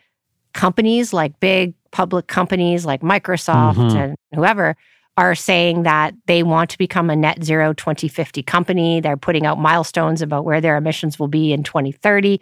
Companies 0.55 1.13
like 1.13 1.39
big 1.41 1.75
public 1.91 2.27
companies 2.27 2.85
like 2.85 3.03
Microsoft 3.03 3.75
mm-hmm. 3.77 3.97
and 3.97 4.17
whoever 4.35 4.77
are 5.17 5.35
saying 5.35 5.85
that 5.85 6.15
they 6.27 6.43
want 6.43 6.71
to 6.71 6.79
become 6.79 7.09
a 7.09 7.17
net 7.17 7.45
zero 7.45 7.73
2050 7.73 8.43
company. 8.43 9.01
They're 9.01 9.17
putting 9.17 9.47
out 9.47 9.59
milestones 9.59 10.23
about 10.23 10.45
where 10.45 10.61
their 10.61 10.77
emissions 10.77 11.19
will 11.19 11.29
be 11.29 11.53
in 11.53 11.63
2030. 11.63 12.41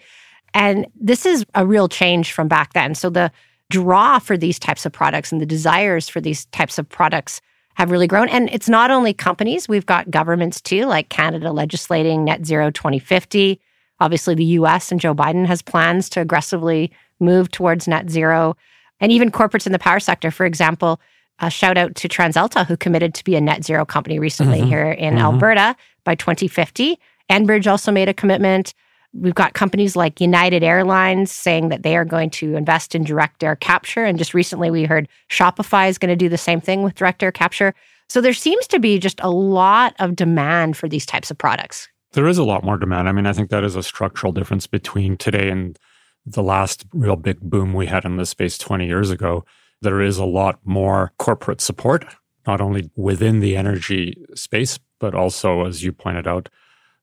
And 0.54 0.86
this 0.98 1.26
is 1.26 1.44
a 1.54 1.66
real 1.66 1.88
change 1.88 2.32
from 2.32 2.48
back 2.48 2.72
then. 2.72 2.94
So 2.94 3.10
the 3.10 3.30
draw 3.70 4.18
for 4.18 4.36
these 4.36 4.58
types 4.58 4.86
of 4.86 4.92
products 4.92 5.32
and 5.32 5.40
the 5.40 5.46
desires 5.46 6.08
for 6.08 6.20
these 6.20 6.46
types 6.46 6.78
of 6.78 6.88
products 6.88 7.40
have 7.74 7.90
really 7.90 8.06
grown. 8.06 8.28
And 8.28 8.48
it's 8.52 8.68
not 8.68 8.90
only 8.90 9.14
companies, 9.14 9.68
we've 9.68 9.86
got 9.86 10.10
governments 10.10 10.60
too, 10.60 10.84
like 10.84 11.08
Canada 11.08 11.52
legislating 11.52 12.24
net 12.24 12.44
zero 12.44 12.70
2050. 12.70 13.60
Obviously, 14.00 14.34
the 14.34 14.44
US 14.44 14.90
and 14.90 15.00
Joe 15.00 15.14
Biden 15.14 15.46
has 15.46 15.62
plans 15.62 16.08
to 16.10 16.20
aggressively 16.20 16.90
move 17.22 17.50
towards 17.50 17.88
net 17.88 18.10
zero. 18.10 18.56
And 19.00 19.10
even 19.10 19.30
corporates 19.30 19.66
in 19.66 19.72
the 19.72 19.78
power 19.78 20.00
sector, 20.00 20.30
for 20.30 20.44
example, 20.46 21.00
a 21.38 21.50
shout 21.50 21.78
out 21.78 21.94
to 21.96 22.08
TransAlta, 22.08 22.66
who 22.66 22.76
committed 22.76 23.14
to 23.14 23.24
be 23.24 23.34
a 23.34 23.40
net 23.40 23.64
zero 23.64 23.84
company 23.84 24.18
recently 24.18 24.58
mm-hmm. 24.58 24.68
here 24.68 24.90
in 24.90 25.14
mm-hmm. 25.14 25.24
Alberta 25.24 25.76
by 26.04 26.14
2050. 26.14 26.98
Enbridge 27.30 27.66
also 27.66 27.90
made 27.90 28.08
a 28.08 28.14
commitment. 28.14 28.74
We've 29.14 29.34
got 29.34 29.52
companies 29.52 29.94
like 29.94 30.20
United 30.20 30.62
Airlines 30.62 31.30
saying 31.30 31.68
that 31.68 31.82
they 31.82 31.96
are 31.96 32.04
going 32.04 32.30
to 32.30 32.56
invest 32.56 32.94
in 32.94 33.04
direct 33.04 33.42
air 33.42 33.56
capture. 33.56 34.04
And 34.04 34.18
just 34.18 34.32
recently 34.32 34.70
we 34.70 34.84
heard 34.84 35.08
Shopify 35.30 35.88
is 35.88 35.98
going 35.98 36.08
to 36.08 36.16
do 36.16 36.28
the 36.28 36.38
same 36.38 36.60
thing 36.60 36.82
with 36.82 36.94
direct 36.94 37.22
air 37.22 37.32
capture. 37.32 37.74
So 38.08 38.20
there 38.20 38.32
seems 38.32 38.66
to 38.68 38.78
be 38.78 38.98
just 38.98 39.20
a 39.22 39.30
lot 39.30 39.94
of 39.98 40.16
demand 40.16 40.76
for 40.76 40.88
these 40.88 41.04
types 41.04 41.30
of 41.30 41.38
products. 41.38 41.88
There 42.12 42.26
is 42.26 42.38
a 42.38 42.44
lot 42.44 42.64
more 42.64 42.76
demand. 42.76 43.08
I 43.08 43.12
mean, 43.12 43.26
I 43.26 43.32
think 43.32 43.50
that 43.50 43.64
is 43.64 43.74
a 43.74 43.82
structural 43.82 44.32
difference 44.32 44.66
between 44.66 45.16
today 45.16 45.48
and 45.48 45.78
the 46.24 46.42
last 46.42 46.84
real 46.92 47.16
big 47.16 47.40
boom 47.40 47.72
we 47.72 47.86
had 47.86 48.04
in 48.04 48.16
this 48.16 48.30
space 48.30 48.58
20 48.58 48.86
years 48.86 49.10
ago, 49.10 49.44
there 49.80 50.00
is 50.00 50.18
a 50.18 50.24
lot 50.24 50.60
more 50.64 51.12
corporate 51.18 51.60
support, 51.60 52.04
not 52.46 52.60
only 52.60 52.90
within 52.96 53.40
the 53.40 53.56
energy 53.56 54.24
space, 54.34 54.78
but 54.98 55.14
also, 55.14 55.66
as 55.66 55.82
you 55.82 55.92
pointed 55.92 56.26
out, 56.28 56.48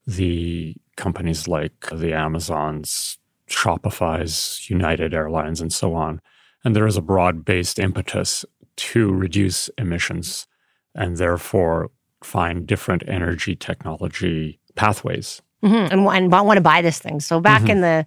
the 0.07 0.75
companies 0.95 1.47
like 1.47 1.87
the 1.91 2.13
Amazons, 2.13 3.17
Shopify's, 3.49 4.69
United 4.69 5.13
Airlines, 5.13 5.59
and 5.59 5.73
so 5.73 5.93
on. 5.93 6.21
And 6.63 6.75
there 6.75 6.87
is 6.87 6.97
a 6.97 7.01
broad 7.01 7.43
based 7.43 7.79
impetus 7.79 8.45
to 8.77 9.11
reduce 9.11 9.67
emissions 9.77 10.47
and 10.95 11.17
therefore 11.17 11.91
find 12.23 12.65
different 12.65 13.03
energy 13.07 13.55
technology 13.55 14.59
pathways. 14.75 15.41
Mm-hmm. 15.63 15.93
And, 15.93 16.07
and 16.07 16.31
want 16.31 16.57
to 16.57 16.61
buy 16.61 16.81
this 16.81 16.99
thing. 16.99 17.19
So 17.19 17.41
back 17.41 17.61
mm-hmm. 17.63 17.71
in 17.71 17.81
the 17.81 18.05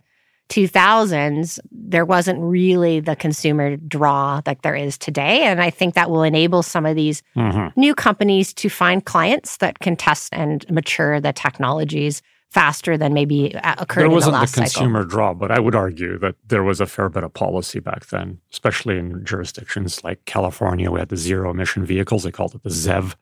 2000s, 0.53 1.59
there 1.71 2.05
wasn't 2.05 2.39
really 2.39 3.01
the 3.01 3.17
consumer 3.17 3.77
draw 3.77 4.43
that 4.43 4.61
there 4.61 4.77
is 4.77 4.99
today. 4.99 5.45
And 5.45 5.63
I 5.63 5.71
think 5.71 5.95
that 5.95 6.11
will 6.11 6.23
enable 6.23 6.63
some 6.63 6.85
of 6.85 6.95
these 6.95 7.23
mm-hmm. 7.35 7.81
new 7.81 7.95
companies 7.95 8.53
to 8.55 8.69
find 8.69 9.03
clients 9.03 9.57
that 9.59 9.79
can 9.79 9.97
test 9.97 10.29
and 10.33 10.71
mature 10.71 11.21
the 11.21 11.33
technologies 11.33 12.21
faster 12.51 12.99
than 12.99 13.15
maybe 13.15 13.57
uh, 13.57 13.77
occurred 13.79 14.03
there 14.03 14.11
wasn't 14.11 14.35
the, 14.35 14.45
the 14.45 14.53
consumer 14.53 15.01
cycle. 15.01 15.09
draw 15.09 15.33
but 15.33 15.51
i 15.51 15.59
would 15.59 15.75
argue 15.75 16.19
that 16.19 16.35
there 16.47 16.63
was 16.63 16.83
a 16.83 16.87
fair 16.87 17.09
bit 17.09 17.25
of 17.25 17.33
policy 17.33 17.81
back 17.81 18.05
then 18.09 18.39
especially 18.53 18.99
in 18.99 19.25
jurisdictions 19.25 20.05
like 20.05 20.23
california 20.27 20.91
we 20.91 20.99
had 20.99 21.09
the 21.09 21.17
zero 21.17 21.51
emission 21.51 21.83
vehicles 21.83 22.25
they 22.25 22.31
called 22.31 22.55
it 22.55 22.63
the 22.63 22.69
zev 22.69 23.15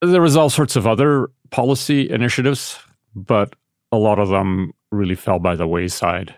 there 0.00 0.22
was 0.22 0.36
all 0.36 0.48
sorts 0.48 0.76
of 0.76 0.86
other 0.86 1.30
policy 1.50 2.08
initiatives 2.08 2.78
but 3.16 3.56
a 3.90 3.96
lot 3.96 4.20
of 4.20 4.28
them 4.28 4.72
really 4.92 5.14
fell 5.14 5.38
by 5.38 5.56
the 5.56 5.66
wayside 5.66 6.34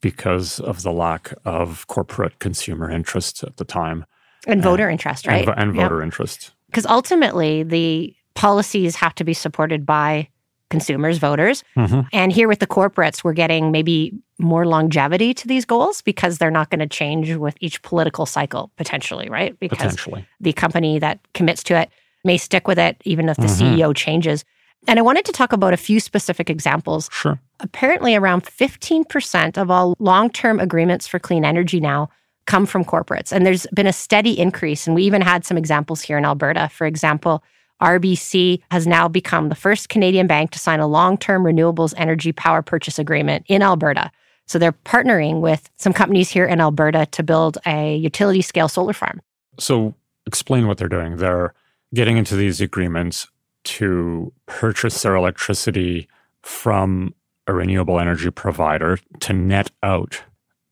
because 0.00 0.60
of 0.60 0.82
the 0.82 0.92
lack 0.92 1.32
of 1.44 1.86
corporate 1.86 2.38
consumer 2.38 2.90
interest 2.90 3.42
at 3.42 3.56
the 3.58 3.64
time 3.64 4.06
and 4.46 4.62
voter 4.62 4.88
interest 4.88 5.26
right 5.26 5.46
and, 5.46 5.58
and 5.58 5.74
voter 5.74 5.98
yep. 5.98 6.04
interest 6.04 6.52
because 6.66 6.86
ultimately 6.86 7.62
the 7.62 8.14
policies 8.34 8.96
have 8.96 9.14
to 9.16 9.24
be 9.24 9.34
supported 9.34 9.84
by 9.84 10.28
consumers, 10.70 11.18
voters. 11.18 11.62
Mm-hmm. 11.76 12.00
And 12.12 12.32
here 12.32 12.48
with 12.48 12.60
the 12.60 12.66
corporates, 12.66 13.22
we're 13.22 13.34
getting 13.34 13.70
maybe 13.70 14.14
more 14.38 14.66
longevity 14.66 15.34
to 15.34 15.46
these 15.46 15.64
goals 15.64 16.00
because 16.00 16.38
they're 16.38 16.50
not 16.50 16.70
going 16.70 16.78
to 16.78 16.86
change 16.86 17.34
with 17.34 17.56
each 17.60 17.82
political 17.82 18.24
cycle 18.24 18.70
potentially, 18.76 19.28
right? 19.28 19.58
Because 19.60 19.78
potentially. 19.78 20.26
the 20.40 20.52
company 20.52 20.98
that 21.00 21.20
commits 21.34 21.62
to 21.64 21.78
it 21.78 21.90
may 22.24 22.38
stick 22.38 22.66
with 22.66 22.78
it 22.78 22.96
even 23.04 23.28
if 23.28 23.36
the 23.36 23.42
mm-hmm. 23.42 23.80
CEO 23.80 23.94
changes. 23.94 24.44
And 24.88 24.98
I 24.98 25.02
wanted 25.02 25.24
to 25.26 25.32
talk 25.32 25.52
about 25.52 25.72
a 25.72 25.76
few 25.78 26.00
specific 26.00 26.48
examples. 26.48 27.08
Sure. 27.12 27.38
Apparently, 27.60 28.16
around 28.16 28.44
15% 28.44 29.58
of 29.58 29.70
all 29.70 29.94
long 29.98 30.30
term 30.30 30.58
agreements 30.58 31.06
for 31.06 31.18
clean 31.18 31.44
energy 31.44 31.80
now 31.80 32.08
come 32.46 32.66
from 32.66 32.84
corporates. 32.84 33.30
And 33.32 33.46
there's 33.46 33.66
been 33.74 33.86
a 33.86 33.92
steady 33.92 34.38
increase. 34.38 34.86
And 34.86 34.94
we 34.96 35.04
even 35.04 35.22
had 35.22 35.44
some 35.44 35.58
examples 35.58 36.00
here 36.00 36.18
in 36.18 36.24
Alberta. 36.24 36.68
For 36.72 36.86
example, 36.86 37.44
RBC 37.80 38.62
has 38.70 38.86
now 38.86 39.08
become 39.08 39.48
the 39.48 39.54
first 39.54 39.88
Canadian 39.88 40.26
bank 40.26 40.50
to 40.52 40.58
sign 40.58 40.80
a 40.80 40.86
long 40.86 41.16
term 41.16 41.44
renewables 41.44 41.94
energy 41.96 42.32
power 42.32 42.62
purchase 42.62 42.98
agreement 42.98 43.44
in 43.48 43.62
Alberta. 43.62 44.10
So 44.46 44.58
they're 44.58 44.72
partnering 44.72 45.40
with 45.40 45.70
some 45.76 45.92
companies 45.92 46.28
here 46.28 46.44
in 46.44 46.60
Alberta 46.60 47.06
to 47.12 47.22
build 47.22 47.58
a 47.66 47.96
utility 47.96 48.42
scale 48.42 48.68
solar 48.68 48.92
farm. 48.92 49.22
So 49.58 49.94
explain 50.26 50.66
what 50.66 50.78
they're 50.78 50.88
doing. 50.88 51.18
They're 51.18 51.54
getting 51.94 52.16
into 52.16 52.34
these 52.34 52.60
agreements 52.60 53.28
to 53.76 54.32
purchase 54.46 55.02
their 55.02 55.14
electricity 55.14 56.08
from 56.42 57.14
a 57.46 57.52
renewable 57.52 58.00
energy 58.00 58.30
provider 58.30 58.98
to 59.20 59.32
net 59.32 59.70
out 59.82 60.22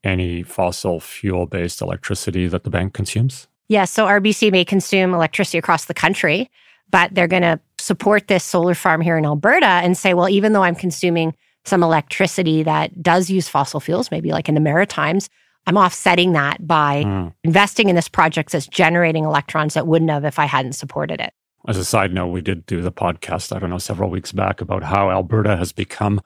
any 0.04 0.42
fossil 0.42 1.00
fuel 1.00 1.46
based 1.46 1.80
electricity 1.80 2.46
that 2.48 2.64
the 2.64 2.70
bank 2.70 2.94
consumes? 2.94 3.48
Yes. 3.68 3.80
Yeah, 3.80 3.84
so 3.84 4.06
RBC 4.06 4.50
may 4.50 4.64
consume 4.64 5.12
electricity 5.12 5.58
across 5.58 5.86
the 5.86 5.94
country 5.94 6.50
but 6.90 7.14
they're 7.14 7.28
going 7.28 7.42
to 7.42 7.60
support 7.78 8.28
this 8.28 8.44
solar 8.44 8.74
farm 8.74 9.00
here 9.00 9.18
in 9.18 9.24
Alberta 9.24 9.66
and 9.66 9.96
say, 9.96 10.14
well, 10.14 10.28
even 10.28 10.52
though 10.52 10.62
I'm 10.62 10.74
consuming 10.74 11.34
some 11.64 11.82
electricity 11.82 12.62
that 12.62 13.02
does 13.02 13.28
use 13.28 13.48
fossil 13.48 13.80
fuels, 13.80 14.10
maybe 14.10 14.30
like 14.30 14.48
in 14.48 14.54
the 14.54 14.60
Maritimes, 14.60 15.28
I'm 15.66 15.76
offsetting 15.76 16.32
that 16.32 16.66
by 16.66 17.04
mm. 17.04 17.32
investing 17.44 17.88
in 17.88 17.96
this 17.96 18.08
project 18.08 18.52
that's 18.52 18.66
generating 18.66 19.24
electrons 19.24 19.74
that 19.74 19.86
wouldn't 19.86 20.10
have 20.10 20.24
if 20.24 20.38
I 20.38 20.46
hadn't 20.46 20.72
supported 20.72 21.20
it. 21.20 21.34
As 21.68 21.76
a 21.76 21.84
side 21.84 22.14
note, 22.14 22.28
we 22.28 22.40
did 22.40 22.64
do 22.64 22.80
the 22.80 22.90
podcast, 22.90 23.54
I 23.54 23.58
don't 23.58 23.68
know, 23.68 23.76
several 23.76 24.08
weeks 24.08 24.32
back 24.32 24.62
about 24.62 24.82
how 24.82 25.10
Alberta 25.10 25.54
has 25.58 25.70
become 25.70 26.22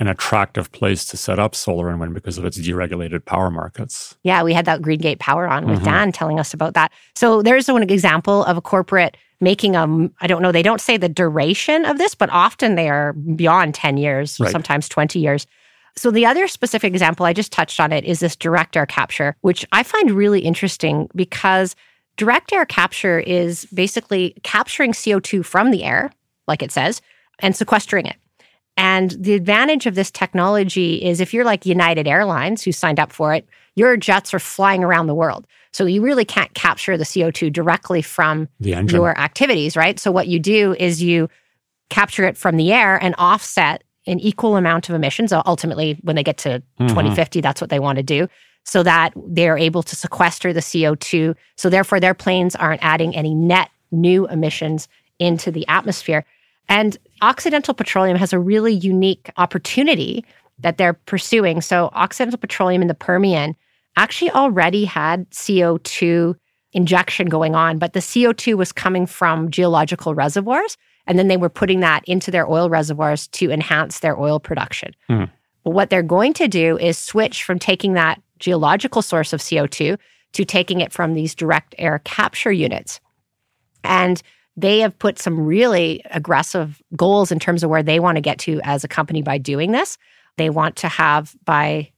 an 0.00 0.08
attractive 0.08 0.72
place 0.72 1.04
to 1.04 1.16
set 1.16 1.38
up 1.38 1.54
solar 1.54 1.88
and 1.90 2.00
wind 2.00 2.12
because 2.12 2.38
of 2.38 2.44
its 2.44 2.58
deregulated 2.58 3.24
power 3.24 3.52
markets. 3.52 4.16
Yeah, 4.24 4.42
we 4.42 4.52
had 4.52 4.64
that 4.64 4.82
Green 4.82 4.98
Gate 4.98 5.20
Power 5.20 5.46
on 5.46 5.68
with 5.68 5.76
mm-hmm. 5.76 5.84
Dan 5.84 6.10
telling 6.10 6.40
us 6.40 6.52
about 6.52 6.74
that. 6.74 6.90
So 7.14 7.40
there's 7.40 7.68
an 7.68 7.84
example 7.84 8.44
of 8.46 8.56
a 8.56 8.60
corporate 8.60 9.16
making 9.40 9.76
a 9.76 10.10
I 10.20 10.26
don't 10.26 10.42
know, 10.42 10.50
they 10.50 10.62
don't 10.62 10.80
say 10.80 10.96
the 10.96 11.08
duration 11.08 11.84
of 11.84 11.98
this, 11.98 12.16
but 12.16 12.28
often 12.30 12.74
they 12.74 12.88
are 12.88 13.12
beyond 13.12 13.76
10 13.76 13.96
years, 13.96 14.40
right. 14.40 14.50
sometimes 14.50 14.88
20 14.88 15.20
years. 15.20 15.46
So 15.96 16.10
the 16.10 16.26
other 16.26 16.48
specific 16.48 16.92
example 16.92 17.26
I 17.26 17.32
just 17.32 17.52
touched 17.52 17.78
on 17.78 17.92
it 17.92 18.04
is 18.04 18.18
this 18.18 18.34
direct 18.34 18.76
air 18.76 18.86
capture, 18.86 19.36
which 19.42 19.64
I 19.70 19.84
find 19.84 20.10
really 20.10 20.40
interesting 20.40 21.08
because 21.14 21.76
direct 22.20 22.52
air 22.52 22.66
capture 22.66 23.18
is 23.18 23.64
basically 23.72 24.34
capturing 24.42 24.92
CO2 24.92 25.42
from 25.42 25.70
the 25.70 25.84
air, 25.84 26.12
like 26.46 26.62
it 26.62 26.70
says, 26.70 27.00
and 27.38 27.56
sequestering 27.56 28.04
it. 28.04 28.16
And 28.76 29.12
the 29.12 29.32
advantage 29.32 29.86
of 29.86 29.94
this 29.94 30.10
technology 30.10 31.02
is 31.02 31.22
if 31.22 31.32
you're 31.32 31.46
like 31.46 31.64
United 31.64 32.06
Airlines, 32.06 32.62
who 32.62 32.72
signed 32.72 33.00
up 33.00 33.10
for 33.10 33.32
it, 33.32 33.48
your 33.74 33.96
jets 33.96 34.34
are 34.34 34.38
flying 34.38 34.84
around 34.84 35.06
the 35.06 35.14
world. 35.14 35.46
So 35.72 35.86
you 35.86 36.02
really 36.02 36.26
can't 36.26 36.52
capture 36.52 36.98
the 36.98 37.04
CO2 37.04 37.50
directly 37.50 38.02
from 38.02 38.48
your 38.92 39.16
activities, 39.16 39.74
right? 39.74 39.98
So 39.98 40.12
what 40.12 40.28
you 40.28 40.38
do 40.38 40.74
is 40.78 41.02
you 41.02 41.30
capture 41.88 42.24
it 42.24 42.36
from 42.36 42.58
the 42.58 42.70
air 42.70 43.02
and 43.02 43.14
offset 43.16 43.82
an 44.06 44.20
equal 44.20 44.56
amount 44.56 44.90
of 44.90 44.94
emissions. 44.94 45.32
Ultimately, 45.32 45.98
when 46.02 46.16
they 46.16 46.22
get 46.22 46.36
to 46.38 46.62
mm-hmm. 46.78 46.88
2050, 46.88 47.40
that's 47.40 47.62
what 47.62 47.70
they 47.70 47.78
want 47.78 47.96
to 47.96 48.02
do 48.02 48.28
so 48.64 48.82
that 48.82 49.12
they're 49.16 49.58
able 49.58 49.82
to 49.82 49.96
sequester 49.96 50.52
the 50.52 50.60
CO2. 50.60 51.34
So 51.56 51.70
therefore, 51.70 52.00
their 52.00 52.14
planes 52.14 52.54
aren't 52.54 52.84
adding 52.84 53.14
any 53.16 53.34
net 53.34 53.70
new 53.90 54.26
emissions 54.28 54.88
into 55.18 55.50
the 55.50 55.66
atmosphere. 55.68 56.24
And 56.68 56.96
Occidental 57.22 57.74
Petroleum 57.74 58.16
has 58.16 58.32
a 58.32 58.38
really 58.38 58.72
unique 58.72 59.30
opportunity 59.36 60.24
that 60.60 60.78
they're 60.78 60.94
pursuing. 60.94 61.60
So, 61.60 61.90
Occidental 61.92 62.38
Petroleum 62.38 62.82
in 62.82 62.88
the 62.88 62.94
Permian 62.94 63.56
actually 63.96 64.30
already 64.30 64.84
had 64.84 65.28
CO2 65.30 66.36
injection 66.72 67.28
going 67.28 67.54
on, 67.54 67.78
but 67.78 67.92
the 67.92 68.00
CO2 68.00 68.56
was 68.56 68.72
coming 68.72 69.06
from 69.06 69.50
geological 69.50 70.14
reservoirs. 70.14 70.76
And 71.06 71.18
then 71.18 71.28
they 71.28 71.36
were 71.36 71.48
putting 71.48 71.80
that 71.80 72.04
into 72.06 72.30
their 72.30 72.48
oil 72.48 72.70
reservoirs 72.70 73.26
to 73.28 73.50
enhance 73.50 73.98
their 73.98 74.18
oil 74.18 74.38
production. 74.38 74.94
Mm. 75.08 75.28
But 75.64 75.70
what 75.70 75.90
they're 75.90 76.02
going 76.02 76.34
to 76.34 76.46
do 76.46 76.78
is 76.78 76.96
switch 76.96 77.42
from 77.42 77.58
taking 77.58 77.94
that 77.94 78.22
geological 78.40 79.02
source 79.02 79.32
of 79.32 79.40
CO2 79.40 79.98
to 80.32 80.44
taking 80.44 80.80
it 80.80 80.92
from 80.92 81.14
these 81.14 81.34
direct 81.34 81.74
air 81.78 82.00
capture 82.04 82.52
units. 82.52 83.00
And 83.84 84.22
they 84.56 84.80
have 84.80 84.98
put 84.98 85.18
some 85.18 85.40
really 85.40 86.02
aggressive 86.10 86.82
goals 86.96 87.32
in 87.32 87.38
terms 87.38 87.62
of 87.62 87.70
where 87.70 87.82
they 87.82 88.00
want 88.00 88.16
to 88.16 88.20
get 88.20 88.38
to 88.40 88.60
as 88.62 88.84
a 88.84 88.88
company 88.88 89.22
by 89.22 89.38
doing 89.38 89.72
this. 89.72 89.96
They 90.36 90.50
want 90.50 90.76
to 90.76 90.88
have 90.88 91.34
by, 91.44 91.90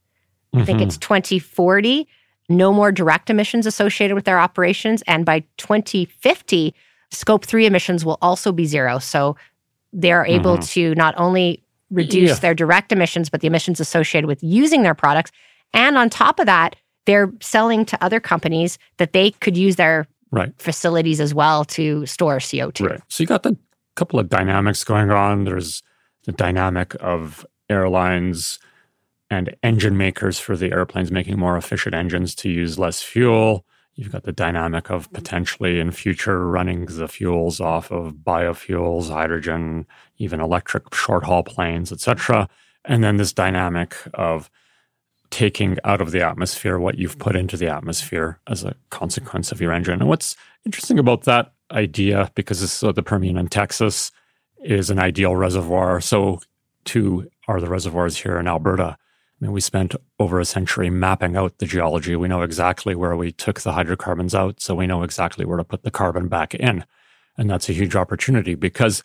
mm-hmm. 0.53 0.61
I 0.61 0.65
think 0.65 0.81
it's 0.81 0.95
mm-hmm. 0.95 1.13
2040, 1.13 2.07
no 2.49 2.71
more 2.71 2.91
direct 2.91 3.29
emissions 3.29 3.65
associated 3.65 4.15
with 4.15 4.25
their 4.25 4.39
operations. 4.39 5.01
And 5.07 5.25
by 5.25 5.41
2050, 5.57 6.73
scope 7.11 7.45
three 7.45 7.65
emissions 7.65 8.05
will 8.05 8.17
also 8.21 8.51
be 8.51 8.65
zero. 8.65 8.99
So 8.99 9.35
they're 9.91 10.25
able 10.25 10.55
mm-hmm. 10.55 10.63
to 10.63 10.95
not 10.95 11.13
only 11.17 11.63
reduce 11.91 12.31
yeah. 12.31 12.35
their 12.35 12.55
direct 12.55 12.91
emissions, 12.91 13.29
but 13.29 13.41
the 13.41 13.47
emissions 13.47 13.79
associated 13.79 14.27
with 14.27 14.43
using 14.43 14.83
their 14.83 14.95
products. 14.95 15.31
And 15.73 15.97
on 15.97 16.09
top 16.09 16.39
of 16.39 16.45
that, 16.45 16.75
they're 17.05 17.31
selling 17.41 17.85
to 17.85 18.03
other 18.03 18.19
companies 18.19 18.77
that 18.97 19.13
they 19.13 19.31
could 19.31 19.57
use 19.57 19.75
their 19.75 20.07
right. 20.31 20.53
facilities 20.57 21.19
as 21.19 21.33
well 21.33 21.65
to 21.65 22.05
store 22.05 22.37
CO2. 22.37 22.89
Right. 22.89 23.01
So 23.09 23.23
you 23.23 23.27
got 23.27 23.43
the 23.43 23.57
couple 23.95 24.19
of 24.19 24.29
dynamics 24.29 24.83
going 24.83 25.11
on. 25.11 25.43
There's 25.43 25.83
the 26.25 26.31
dynamic 26.31 26.95
of 26.99 27.45
airlines 27.69 28.59
and 29.29 29.55
engine 29.63 29.97
makers 29.97 30.39
for 30.39 30.55
the 30.55 30.71
airplanes 30.71 31.11
making 31.11 31.39
more 31.39 31.57
efficient 31.57 31.95
engines 31.95 32.35
to 32.35 32.49
use 32.49 32.79
less 32.79 33.01
fuel. 33.01 33.65
You've 33.95 34.11
got 34.11 34.23
the 34.23 34.31
dynamic 34.31 34.89
of 34.89 35.11
potentially 35.13 35.79
in 35.79 35.91
future 35.91 36.47
running 36.47 36.85
the 36.85 37.07
fuels 37.07 37.59
off 37.59 37.91
of 37.91 38.13
biofuels, 38.13 39.09
hydrogen, 39.09 39.85
even 40.17 40.39
electric 40.39 40.93
short 40.93 41.23
haul 41.23 41.43
planes, 41.43 41.91
etc. 41.91 42.49
And 42.85 43.03
then 43.03 43.17
this 43.17 43.33
dynamic 43.33 43.95
of 44.15 44.49
taking 45.33 45.79
out 45.83 45.99
of 45.99 46.11
the 46.11 46.21
atmosphere 46.21 46.77
what 46.77 46.99
you've 46.99 47.17
put 47.17 47.35
into 47.35 47.57
the 47.57 47.67
atmosphere 47.67 48.39
as 48.45 48.63
a 48.63 48.75
consequence 48.91 49.51
of 49.51 49.59
your 49.59 49.73
engine. 49.73 49.99
And 49.99 50.07
what's 50.07 50.35
interesting 50.63 50.99
about 50.99 51.23
that 51.23 51.53
idea, 51.71 52.31
because 52.35 52.61
this, 52.61 52.83
uh, 52.83 52.91
the 52.91 53.01
Permian 53.01 53.35
in 53.35 53.47
Texas 53.47 54.11
is 54.63 54.91
an 54.91 54.99
ideal 54.99 55.35
reservoir, 55.35 55.99
so 56.01 56.39
too 56.85 57.31
are 57.47 57.59
the 57.59 57.67
reservoirs 57.67 58.15
here 58.15 58.37
in 58.37 58.47
Alberta. 58.47 58.95
I 58.95 58.97
mean, 59.39 59.53
we 59.53 59.59
spent 59.59 59.95
over 60.19 60.39
a 60.39 60.45
century 60.45 60.91
mapping 60.91 61.35
out 61.35 61.57
the 61.57 61.65
geology. 61.65 62.15
We 62.15 62.27
know 62.27 62.43
exactly 62.43 62.93
where 62.93 63.15
we 63.15 63.31
took 63.31 63.61
the 63.61 63.73
hydrocarbons 63.73 64.35
out, 64.35 64.61
so 64.61 64.75
we 64.75 64.85
know 64.85 65.01
exactly 65.01 65.45
where 65.45 65.57
to 65.57 65.63
put 65.63 65.81
the 65.81 65.89
carbon 65.89 66.27
back 66.27 66.53
in. 66.53 66.85
And 67.39 67.49
that's 67.49 67.69
a 67.69 67.73
huge 67.73 67.95
opportunity 67.95 68.53
because 68.53 69.01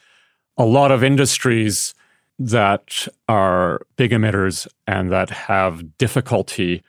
a 0.58 0.66
lot 0.66 0.90
of 0.90 1.02
industries 1.02 1.94
that 2.38 3.08
are 3.28 3.80
big 3.96 4.12
emitters 4.12 4.68
and 4.86 5.10
that 5.10 5.30
have 5.30 5.96
difficulty 5.98 6.82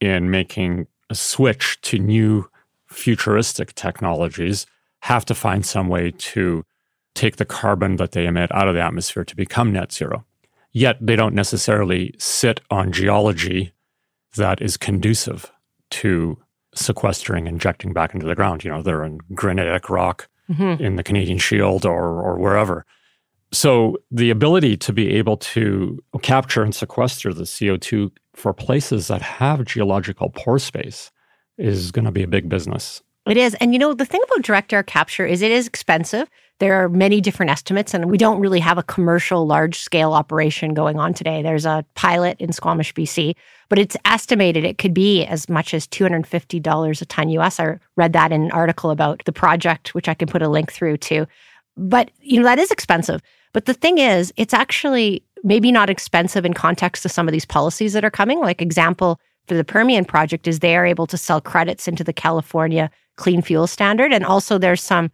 in 0.00 0.30
making 0.30 0.86
a 1.08 1.14
switch 1.14 1.80
to 1.82 1.98
new 1.98 2.48
futuristic 2.86 3.74
technologies 3.74 4.66
have 5.00 5.24
to 5.24 5.34
find 5.34 5.64
some 5.64 5.88
way 5.88 6.10
to 6.10 6.64
take 7.14 7.36
the 7.36 7.44
carbon 7.44 7.96
that 7.96 8.12
they 8.12 8.26
emit 8.26 8.54
out 8.54 8.68
of 8.68 8.74
the 8.74 8.80
atmosphere 8.80 9.24
to 9.24 9.36
become 9.36 9.72
net 9.72 9.92
zero. 9.92 10.24
Yet 10.72 10.98
they 11.00 11.16
don't 11.16 11.34
necessarily 11.34 12.14
sit 12.18 12.60
on 12.70 12.92
geology 12.92 13.72
that 14.36 14.62
is 14.62 14.76
conducive 14.76 15.50
to 15.90 16.38
sequestering, 16.74 17.46
injecting 17.46 17.92
back 17.92 18.14
into 18.14 18.26
the 18.26 18.36
ground. 18.36 18.64
You 18.64 18.70
know, 18.70 18.82
they're 18.82 19.02
in 19.02 19.18
granitic 19.34 19.90
rock 19.90 20.28
mm-hmm. 20.48 20.82
in 20.82 20.96
the 20.96 21.02
Canadian 21.02 21.38
Shield 21.38 21.84
or, 21.84 22.22
or 22.22 22.38
wherever. 22.38 22.86
So 23.52 23.96
the 24.10 24.30
ability 24.30 24.76
to 24.78 24.92
be 24.92 25.10
able 25.16 25.36
to 25.38 25.98
capture 26.22 26.62
and 26.62 26.74
sequester 26.74 27.34
the 27.34 27.44
CO2 27.44 28.10
for 28.34 28.52
places 28.52 29.08
that 29.08 29.22
have 29.22 29.64
geological 29.64 30.30
pore 30.30 30.58
space 30.58 31.10
is 31.58 31.90
going 31.90 32.04
to 32.04 32.12
be 32.12 32.22
a 32.22 32.28
big 32.28 32.48
business. 32.48 33.02
It 33.26 33.36
is. 33.36 33.54
And 33.56 33.72
you 33.72 33.78
know, 33.78 33.92
the 33.92 34.06
thing 34.06 34.22
about 34.24 34.42
direct 34.42 34.72
air 34.72 34.82
capture 34.82 35.26
is 35.26 35.42
it 35.42 35.50
is 35.50 35.66
expensive. 35.66 36.28
There 36.58 36.82
are 36.82 36.88
many 36.88 37.20
different 37.20 37.50
estimates, 37.50 37.94
and 37.94 38.10
we 38.10 38.18
don't 38.18 38.40
really 38.40 38.60
have 38.60 38.76
a 38.76 38.82
commercial 38.82 39.46
large 39.46 39.78
scale 39.78 40.12
operation 40.12 40.74
going 40.74 40.98
on 40.98 41.14
today. 41.14 41.42
There's 41.42 41.64
a 41.64 41.84
pilot 41.94 42.38
in 42.38 42.52
Squamish, 42.52 42.92
BC, 42.92 43.34
but 43.68 43.78
it's 43.78 43.96
estimated 44.04 44.64
it 44.64 44.78
could 44.78 44.92
be 44.92 45.24
as 45.24 45.48
much 45.48 45.72
as 45.72 45.86
$250 45.86 47.02
a 47.02 47.04
ton 47.06 47.28
US. 47.30 47.58
I 47.58 47.78
read 47.96 48.12
that 48.12 48.30
in 48.30 48.42
an 48.42 48.50
article 48.52 48.90
about 48.90 49.22
the 49.24 49.32
project, 49.32 49.94
which 49.94 50.08
I 50.08 50.14
can 50.14 50.28
put 50.28 50.42
a 50.42 50.48
link 50.48 50.70
through 50.70 50.98
to. 50.98 51.26
But, 51.76 52.10
you 52.20 52.38
know, 52.38 52.44
that 52.44 52.58
is 52.58 52.70
expensive. 52.70 53.22
But 53.52 53.66
the 53.66 53.74
thing 53.74 53.98
is, 53.98 54.32
it's 54.36 54.54
actually 54.54 55.24
maybe 55.42 55.72
not 55.72 55.90
expensive 55.90 56.44
in 56.44 56.54
context 56.54 57.02
to 57.02 57.08
some 57.08 57.26
of 57.26 57.32
these 57.32 57.46
policies 57.46 57.92
that 57.94 58.04
are 58.04 58.10
coming. 58.10 58.40
Like, 58.40 58.62
example 58.62 59.20
for 59.48 59.54
the 59.54 59.64
Permian 59.64 60.04
project 60.04 60.46
is 60.46 60.60
they 60.60 60.76
are 60.76 60.86
able 60.86 61.06
to 61.08 61.16
sell 61.16 61.40
credits 61.40 61.88
into 61.88 62.04
the 62.04 62.12
California 62.12 62.90
Clean 63.16 63.42
Fuel 63.42 63.66
Standard. 63.66 64.12
And 64.12 64.24
also, 64.24 64.58
there's 64.58 64.82
some 64.82 65.10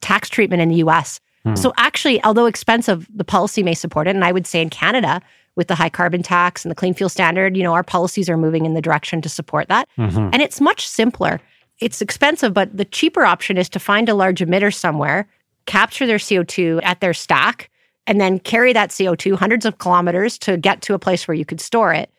tax 0.00 0.28
treatment 0.28 0.62
in 0.62 0.68
the 0.68 0.76
US. 0.76 1.20
Hmm. 1.44 1.56
So 1.56 1.72
actually, 1.76 2.22
although 2.24 2.46
expensive, 2.46 3.08
the 3.14 3.24
policy 3.24 3.62
may 3.62 3.74
support 3.74 4.06
it. 4.06 4.14
And 4.14 4.24
I 4.24 4.32
would 4.32 4.46
say 4.46 4.60
in 4.60 4.70
Canada, 4.70 5.20
with 5.56 5.68
the 5.68 5.74
high 5.74 5.90
carbon 5.90 6.22
tax 6.22 6.64
and 6.64 6.70
the 6.70 6.74
clean 6.74 6.94
fuel 6.94 7.08
standard, 7.08 7.56
you 7.56 7.62
know, 7.62 7.72
our 7.72 7.82
policies 7.82 8.28
are 8.28 8.36
moving 8.36 8.64
in 8.64 8.74
the 8.74 8.80
direction 8.80 9.20
to 9.22 9.28
support 9.28 9.68
that. 9.68 9.88
Mm-hmm. 9.98 10.30
And 10.32 10.42
it's 10.42 10.60
much 10.60 10.86
simpler. 10.86 11.40
It's 11.80 12.00
expensive, 12.02 12.54
but 12.54 12.76
the 12.76 12.84
cheaper 12.84 13.24
option 13.24 13.56
is 13.56 13.68
to 13.70 13.78
find 13.78 14.08
a 14.08 14.14
large 14.14 14.40
emitter 14.40 14.72
somewhere, 14.72 15.26
capture 15.66 16.06
their 16.06 16.18
CO2 16.18 16.80
at 16.82 17.00
their 17.00 17.14
stack, 17.14 17.69
and 18.10 18.20
then 18.20 18.40
carry 18.40 18.72
that 18.72 18.90
CO2 18.90 19.36
hundreds 19.36 19.64
of 19.64 19.78
kilometers 19.78 20.36
to 20.36 20.56
get 20.56 20.82
to 20.82 20.94
a 20.94 20.98
place 20.98 21.28
where 21.28 21.36
you 21.36 21.44
could 21.44 21.60
store 21.60 21.94
it. 21.94 22.12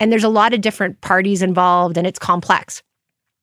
And 0.00 0.10
there's 0.10 0.24
a 0.24 0.30
lot 0.30 0.54
of 0.54 0.62
different 0.62 1.02
parties 1.02 1.42
involved 1.42 1.98
and 1.98 2.06
it's 2.06 2.18
complex. 2.18 2.82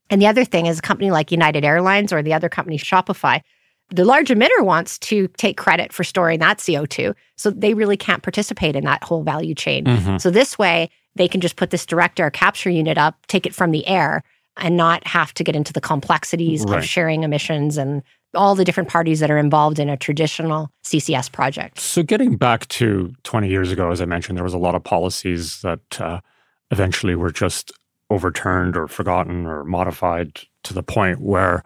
And 0.09 0.19
the 0.19 0.25
other 0.25 0.43
thing 0.43 0.65
is 0.65 0.79
a 0.79 0.81
company 0.81 1.11
like 1.11 1.31
United 1.31 1.63
Airlines 1.63 2.11
or 2.11 2.23
the 2.23 2.33
other 2.33 2.49
company 2.49 2.79
Shopify, 2.79 3.41
the 3.91 4.03
large 4.03 4.29
emitter 4.29 4.63
wants 4.63 4.97
to 4.97 5.27
take 5.37 5.57
credit 5.57 5.93
for 5.93 6.03
storing 6.03 6.39
that 6.39 6.57
CO2. 6.57 7.13
So 7.37 7.51
they 7.51 7.75
really 7.75 7.97
can't 7.97 8.23
participate 8.23 8.75
in 8.75 8.83
that 8.85 9.03
whole 9.03 9.21
value 9.21 9.53
chain. 9.53 9.85
Mm-hmm. 9.85 10.17
So 10.17 10.31
this 10.31 10.57
way, 10.57 10.89
they 11.15 11.27
can 11.27 11.39
just 11.39 11.55
put 11.55 11.69
this 11.69 11.85
direct 11.85 12.19
air 12.19 12.31
capture 12.31 12.71
unit 12.71 12.97
up, 12.97 13.15
take 13.27 13.45
it 13.45 13.53
from 13.53 13.69
the 13.69 13.85
air, 13.85 14.23
and 14.57 14.75
not 14.75 15.05
have 15.05 15.35
to 15.35 15.43
get 15.43 15.55
into 15.55 15.71
the 15.71 15.81
complexities 15.81 16.65
right. 16.65 16.79
of 16.79 16.85
sharing 16.85 17.21
emissions 17.23 17.77
and 17.77 18.01
all 18.33 18.55
the 18.55 18.63
different 18.63 18.89
parties 18.89 19.19
that 19.19 19.29
are 19.29 19.37
involved 19.37 19.79
in 19.79 19.89
a 19.89 19.97
traditional 19.97 20.69
CCS 20.83 21.31
project. 21.31 21.79
So, 21.79 22.03
getting 22.03 22.37
back 22.37 22.67
to 22.69 23.13
20 23.23 23.49
years 23.49 23.71
ago, 23.71 23.91
as 23.91 24.01
I 24.01 24.05
mentioned, 24.05 24.37
there 24.37 24.43
was 24.43 24.53
a 24.53 24.59
lot 24.59 24.75
of 24.75 24.83
policies 24.83 25.61
that 25.61 26.01
uh, 26.01 26.21
eventually 26.71 27.15
were 27.15 27.31
just 27.31 27.71
overturned 28.09 28.75
or 28.75 28.87
forgotten 28.87 29.45
or 29.45 29.63
modified 29.63 30.41
to 30.63 30.73
the 30.73 30.83
point 30.83 31.21
where 31.21 31.63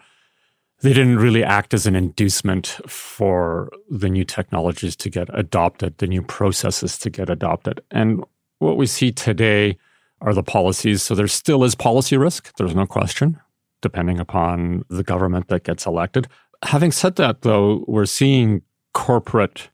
they 0.81 0.93
didn't 0.93 1.17
really 1.17 1.43
act 1.43 1.73
as 1.73 1.87
an 1.87 1.95
inducement 1.95 2.67
for 2.87 3.71
the 3.89 4.09
new 4.09 4.23
technologies 4.23 4.95
to 4.97 5.09
get 5.09 5.27
adopted, 5.33 5.97
the 5.97 6.07
new 6.07 6.21
processes 6.21 6.97
to 6.99 7.09
get 7.09 7.29
adopted. 7.29 7.81
And 7.91 8.23
what 8.59 8.77
we 8.77 8.85
see 8.85 9.11
today 9.11 9.77
are 10.21 10.33
the 10.33 10.43
policies. 10.43 11.01
So 11.01 11.15
there 11.15 11.27
still 11.27 11.63
is 11.63 11.75
policy 11.75 12.17
risk, 12.17 12.55
there's 12.57 12.75
no 12.75 12.85
question, 12.85 13.39
depending 13.81 14.19
upon 14.19 14.83
the 14.89 15.03
government 15.03 15.47
that 15.47 15.63
gets 15.63 15.85
elected. 15.85 16.27
Having 16.65 16.91
said 16.91 17.15
that, 17.17 17.41
though, 17.41 17.85
we're 17.87 18.05
seeing 18.05 18.61
corporate 18.93 19.69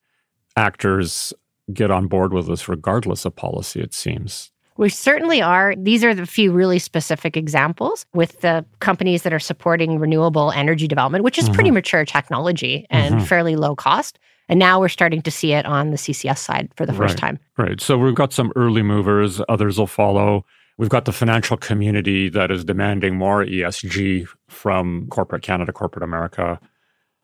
actors 0.58 1.34
get 1.73 1.89
on 1.89 2.08
board 2.08 2.34
with 2.34 2.47
this 2.47 2.67
regardless 2.67 3.25
of 3.25 3.36
policy, 3.36 3.80
it 3.80 3.93
seems. 3.93 4.51
We 4.77 4.89
certainly 4.89 5.41
are. 5.41 5.75
These 5.77 6.04
are 6.04 6.13
the 6.13 6.25
few 6.25 6.51
really 6.51 6.80
specific 6.80 7.38
examples 7.38 8.06
with 8.13 8.41
the 8.41 8.65
companies 8.80 9.21
that 9.23 9.32
are 9.32 9.39
supporting 9.39 9.99
renewable 9.99 10.51
energy 10.51 10.88
development, 10.88 11.23
which 11.23 11.38
is 11.38 11.45
mm-hmm. 11.45 11.54
pretty 11.54 11.71
mature 11.71 12.04
technology 12.04 12.88
and 12.89 13.15
mm-hmm. 13.15 13.25
fairly 13.25 13.56
low 13.56 13.75
cost. 13.75 14.17
And 14.49 14.60
now 14.60 14.80
we're 14.80 14.89
starting 14.89 15.21
to 15.21 15.32
see 15.32 15.54
it 15.54 15.65
on 15.65 15.91
the 15.91 15.97
CCS 15.97 16.39
side 16.39 16.71
for 16.75 16.86
the 16.86 16.93
first 16.93 17.13
right. 17.13 17.19
time. 17.19 17.39
Right. 17.58 17.80
So 17.80 17.97
we've 17.97 18.15
got 18.15 18.34
some 18.34 18.51
early 18.56 18.82
movers, 18.82 19.39
others 19.47 19.77
will 19.77 19.88
follow. 19.88 20.45
We've 20.77 20.89
got 20.89 21.06
the 21.06 21.13
financial 21.13 21.58
community 21.58 22.27
that 22.30 22.49
is 22.49 22.65
demanding 22.65 23.15
more 23.15 23.45
ESG 23.45 24.27
from 24.49 25.08
corporate 25.10 25.43
Canada, 25.43 25.71
corporate 25.71 26.04
America. 26.04 26.60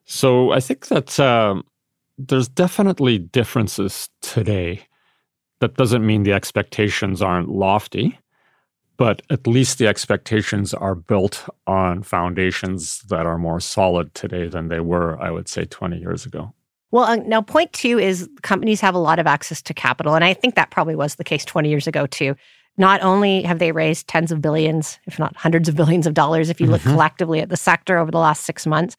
So 0.08 0.52
I 0.52 0.62
think 0.62 0.88
that 0.88 1.20
uh, 1.20 1.62
there's 2.18 2.48
definitely 2.48 3.20
differences 3.20 4.10
today 4.22 4.88
that 5.60 5.76
doesn't 5.76 6.06
mean 6.06 6.24
the 6.24 6.32
expectations 6.32 7.22
aren't 7.22 7.50
lofty, 7.50 8.18
but 8.96 9.22
at 9.30 9.46
least 9.46 9.80
the 9.80 9.88
expectations 9.88 10.74
are 10.74 10.96
built 10.96 11.48
on 11.68 12.04
foundations 12.04 13.02
that 13.10 13.26
are 13.26 13.38
more 13.38 13.60
solid 13.60 14.14
today 14.14 14.48
than 14.48 14.70
they 14.70 14.80
were, 14.80 15.22
I 15.22 15.30
would 15.30 15.50
say, 15.50 15.66
20 15.66 16.00
years 16.00 16.26
ago. 16.26 16.54
Well, 16.92 17.04
uh, 17.04 17.18
now 17.18 17.42
point 17.42 17.74
two 17.74 18.00
is 18.00 18.30
companies 18.44 18.80
have 18.80 18.96
a 18.96 19.00
lot 19.00 19.20
of 19.20 19.28
access 19.28 19.62
to 19.64 19.74
capital. 19.74 20.16
And 20.16 20.24
I 20.24 20.34
think 20.34 20.56
that 20.56 20.72
probably 20.72 20.96
was 20.96 21.16
the 21.16 21.26
case 21.26 21.44
20 21.44 21.68
years 21.68 21.86
ago, 21.86 22.08
too. 22.08 22.36
Not 22.78 23.02
only 23.04 23.42
have 23.42 23.60
they 23.60 23.74
raised 23.74 24.08
tens 24.08 24.32
of 24.32 24.42
billions, 24.42 25.00
if 25.06 25.20
not 25.20 25.36
hundreds 25.36 25.68
of 25.68 25.76
billions 25.76 26.08
of 26.08 26.14
dollars, 26.14 26.50
if 26.50 26.62
you 26.62 26.68
look 26.68 26.80
mm-hmm. 26.82 26.92
collectively 26.92 27.42
at 27.42 27.50
the 27.50 27.58
sector 27.58 27.98
over 27.98 28.10
the 28.10 28.20
last 28.20 28.46
six 28.46 28.66
months, 28.66 28.96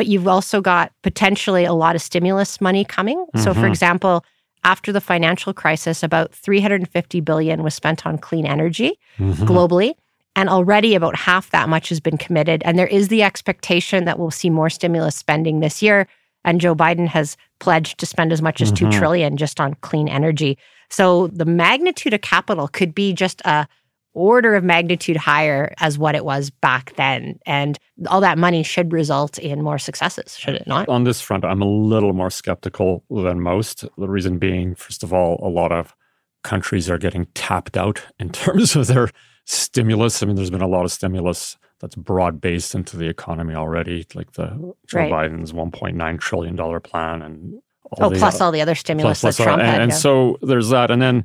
but 0.00 0.06
you've 0.06 0.26
also 0.26 0.62
got 0.62 0.94
potentially 1.02 1.66
a 1.66 1.74
lot 1.74 1.94
of 1.94 2.00
stimulus 2.00 2.58
money 2.58 2.86
coming. 2.86 3.18
Mm-hmm. 3.18 3.40
So, 3.40 3.52
for 3.52 3.60
mm-hmm. 3.60 3.66
example, 3.68 4.24
after 4.64 4.92
the 4.92 5.00
financial 5.02 5.52
crisis, 5.52 6.02
about 6.02 6.34
350 6.34 7.20
billion 7.20 7.62
was 7.62 7.74
spent 7.74 8.06
on 8.06 8.16
clean 8.16 8.46
energy 8.46 8.98
mm-hmm. 9.18 9.44
globally. 9.44 9.92
And 10.34 10.48
already 10.48 10.94
about 10.94 11.16
half 11.16 11.50
that 11.50 11.68
much 11.68 11.90
has 11.90 12.00
been 12.00 12.16
committed. 12.16 12.62
And 12.64 12.78
there 12.78 12.86
is 12.86 13.08
the 13.08 13.22
expectation 13.22 14.06
that 14.06 14.18
we'll 14.18 14.30
see 14.30 14.48
more 14.48 14.70
stimulus 14.70 15.16
spending 15.16 15.60
this 15.60 15.82
year. 15.82 16.08
And 16.46 16.62
Joe 16.62 16.74
Biden 16.74 17.06
has 17.08 17.36
pledged 17.58 17.98
to 17.98 18.06
spend 18.06 18.32
as 18.32 18.40
much 18.40 18.62
as 18.62 18.72
mm-hmm. 18.72 18.88
2 18.88 18.98
trillion 18.98 19.36
just 19.36 19.60
on 19.60 19.74
clean 19.82 20.08
energy. 20.08 20.56
So 20.88 21.26
the 21.26 21.44
magnitude 21.44 22.14
of 22.14 22.22
capital 22.22 22.68
could 22.68 22.94
be 22.94 23.12
just 23.12 23.42
a 23.44 23.68
order 24.12 24.54
of 24.54 24.64
magnitude 24.64 25.16
higher 25.16 25.72
as 25.78 25.98
what 25.98 26.14
it 26.14 26.24
was 26.24 26.50
back 26.50 26.94
then. 26.96 27.38
And 27.46 27.78
all 28.08 28.20
that 28.20 28.38
money 28.38 28.62
should 28.62 28.92
result 28.92 29.38
in 29.38 29.62
more 29.62 29.78
successes, 29.78 30.36
should 30.36 30.54
it 30.54 30.66
not? 30.66 30.88
On 30.88 31.04
this 31.04 31.20
front, 31.20 31.44
I'm 31.44 31.62
a 31.62 31.68
little 31.68 32.12
more 32.12 32.30
skeptical 32.30 33.04
than 33.10 33.40
most. 33.40 33.84
The 33.96 34.08
reason 34.08 34.38
being, 34.38 34.74
first 34.74 35.02
of 35.02 35.12
all, 35.12 35.38
a 35.42 35.48
lot 35.48 35.72
of 35.72 35.94
countries 36.42 36.90
are 36.90 36.98
getting 36.98 37.26
tapped 37.34 37.76
out 37.76 38.02
in 38.18 38.30
terms 38.30 38.74
of 38.74 38.86
their 38.86 39.10
stimulus. 39.44 40.22
I 40.22 40.26
mean, 40.26 40.36
there's 40.36 40.50
been 40.50 40.60
a 40.60 40.68
lot 40.68 40.84
of 40.84 40.92
stimulus 40.92 41.56
that's 41.80 41.94
broad 41.94 42.40
based 42.40 42.74
into 42.74 42.96
the 42.96 43.08
economy 43.08 43.54
already, 43.54 44.06
like 44.14 44.32
the 44.32 44.74
Joe 44.86 44.98
right. 44.98 45.10
Biden's 45.10 45.52
1.9 45.52 46.20
trillion 46.20 46.56
dollar 46.56 46.78
plan 46.78 47.22
and 47.22 47.62
all 47.92 48.06
oh, 48.06 48.10
the, 48.10 48.18
plus 48.18 48.40
all 48.40 48.52
the 48.52 48.60
other 48.60 48.74
stimulus 48.74 49.20
plus, 49.20 49.36
that 49.36 49.42
plus 49.42 49.46
Trump 49.46 49.62
all, 49.62 49.68
had. 49.68 49.80
And, 49.80 49.90
yeah. 49.90 49.96
so 49.96 50.38
there's 50.42 50.68
that, 50.68 50.90
and 50.90 51.00
then 51.00 51.24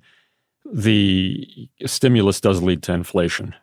the 0.66 1.70
stimulus 1.86 2.42
does 2.42 2.62
lead 2.62 2.84
to 2.84 2.94
inflation 2.94 3.54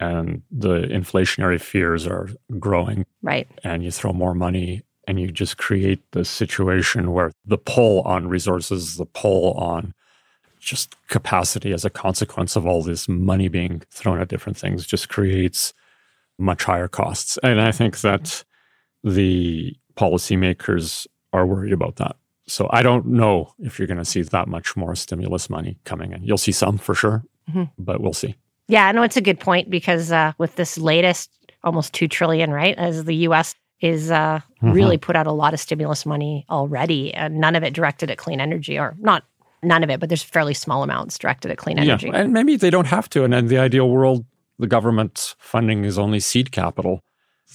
and 0.00 0.42
the 0.50 0.80
inflationary 0.82 1.60
fears 1.60 2.06
are 2.06 2.30
growing. 2.58 3.04
Right. 3.22 3.48
And 3.62 3.84
you 3.84 3.90
throw 3.90 4.12
more 4.12 4.34
money 4.34 4.82
and 5.06 5.20
you 5.20 5.30
just 5.30 5.58
create 5.58 6.00
the 6.12 6.24
situation 6.24 7.12
where 7.12 7.32
the 7.44 7.58
pull 7.58 8.02
on 8.02 8.28
resources, 8.28 8.96
the 8.96 9.06
pull 9.06 9.52
on 9.54 9.94
just 10.58 10.94
capacity 11.08 11.72
as 11.72 11.84
a 11.84 11.90
consequence 11.90 12.54
of 12.54 12.66
all 12.66 12.82
this 12.82 13.08
money 13.08 13.48
being 13.48 13.82
thrown 13.90 14.20
at 14.20 14.28
different 14.28 14.58
things 14.58 14.86
just 14.86 15.08
creates 15.08 15.72
much 16.38 16.64
higher 16.64 16.88
costs. 16.88 17.38
And 17.42 17.60
I 17.60 17.72
think 17.72 18.00
that 18.00 18.44
the 19.02 19.76
policymakers 19.96 21.06
are 21.32 21.46
worried 21.46 21.72
about 21.72 21.96
that. 21.96 22.16
So 22.50 22.68
I 22.72 22.82
don't 22.82 23.06
know 23.06 23.54
if 23.60 23.78
you're 23.78 23.86
going 23.86 23.98
to 23.98 24.04
see 24.04 24.22
that 24.22 24.48
much 24.48 24.76
more 24.76 24.94
stimulus 24.96 25.48
money 25.48 25.78
coming 25.84 26.12
in. 26.12 26.24
You'll 26.24 26.36
see 26.36 26.52
some 26.52 26.78
for 26.78 26.94
sure, 26.94 27.22
mm-hmm. 27.48 27.64
but 27.78 28.00
we'll 28.00 28.12
see. 28.12 28.34
Yeah, 28.66 28.86
I 28.86 28.92
know 28.92 29.02
it's 29.02 29.16
a 29.16 29.22
good 29.22 29.38
point 29.38 29.70
because 29.70 30.10
uh, 30.10 30.32
with 30.38 30.56
this 30.56 30.76
latest 30.76 31.30
almost 31.62 31.92
two 31.92 32.08
trillion, 32.08 32.50
right, 32.50 32.76
as 32.76 33.04
the 33.04 33.14
U.S. 33.16 33.54
is 33.80 34.10
uh, 34.10 34.40
mm-hmm. 34.40 34.72
really 34.72 34.98
put 34.98 35.14
out 35.14 35.26
a 35.26 35.32
lot 35.32 35.54
of 35.54 35.60
stimulus 35.60 36.04
money 36.04 36.44
already, 36.50 37.14
and 37.14 37.38
none 37.38 37.54
of 37.54 37.62
it 37.62 37.72
directed 37.72 38.10
at 38.10 38.18
clean 38.18 38.40
energy, 38.40 38.78
or 38.78 38.96
not 38.98 39.24
none 39.62 39.84
of 39.84 39.90
it, 39.90 40.00
but 40.00 40.08
there's 40.08 40.22
fairly 40.22 40.54
small 40.54 40.82
amounts 40.82 41.18
directed 41.18 41.50
at 41.52 41.58
clean 41.58 41.78
energy. 41.78 42.08
Yeah, 42.08 42.16
and 42.16 42.32
maybe 42.32 42.56
they 42.56 42.70
don't 42.70 42.86
have 42.86 43.08
to. 43.10 43.24
And 43.24 43.32
in 43.32 43.46
the 43.46 43.58
ideal 43.58 43.88
world, 43.88 44.24
the 44.58 44.66
government 44.66 45.36
funding 45.38 45.84
is 45.84 45.98
only 45.98 46.18
seed 46.18 46.50
capital 46.50 47.00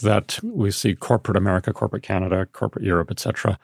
that 0.02 0.40
we 0.44 0.72
see 0.72 0.96
corporate 0.96 1.38
America, 1.38 1.74
corporate 1.74 2.04
Canada, 2.04 2.46
corporate 2.54 2.86
Europe, 2.86 3.12
etc 3.12 3.58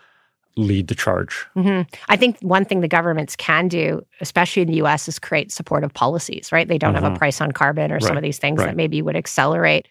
lead 0.57 0.87
the 0.87 0.95
charge. 0.95 1.45
Mm-hmm. 1.55 1.89
I 2.09 2.15
think 2.15 2.39
one 2.41 2.65
thing 2.65 2.81
the 2.81 2.87
governments 2.87 3.35
can 3.35 3.67
do, 3.67 4.05
especially 4.19 4.61
in 4.61 4.67
the 4.67 4.81
US, 4.83 5.07
is 5.07 5.19
create 5.19 5.51
supportive 5.51 5.93
policies, 5.93 6.51
right? 6.51 6.67
They 6.67 6.77
don't 6.77 6.95
have 6.95 7.03
a 7.03 7.07
mm-hmm. 7.07 7.17
price 7.17 7.41
on 7.41 7.51
carbon 7.51 7.91
or 7.91 7.95
right. 7.95 8.03
some 8.03 8.17
of 8.17 8.23
these 8.23 8.37
things 8.37 8.59
right. 8.59 8.67
that 8.67 8.75
maybe 8.75 9.01
would 9.01 9.15
accelerate 9.15 9.87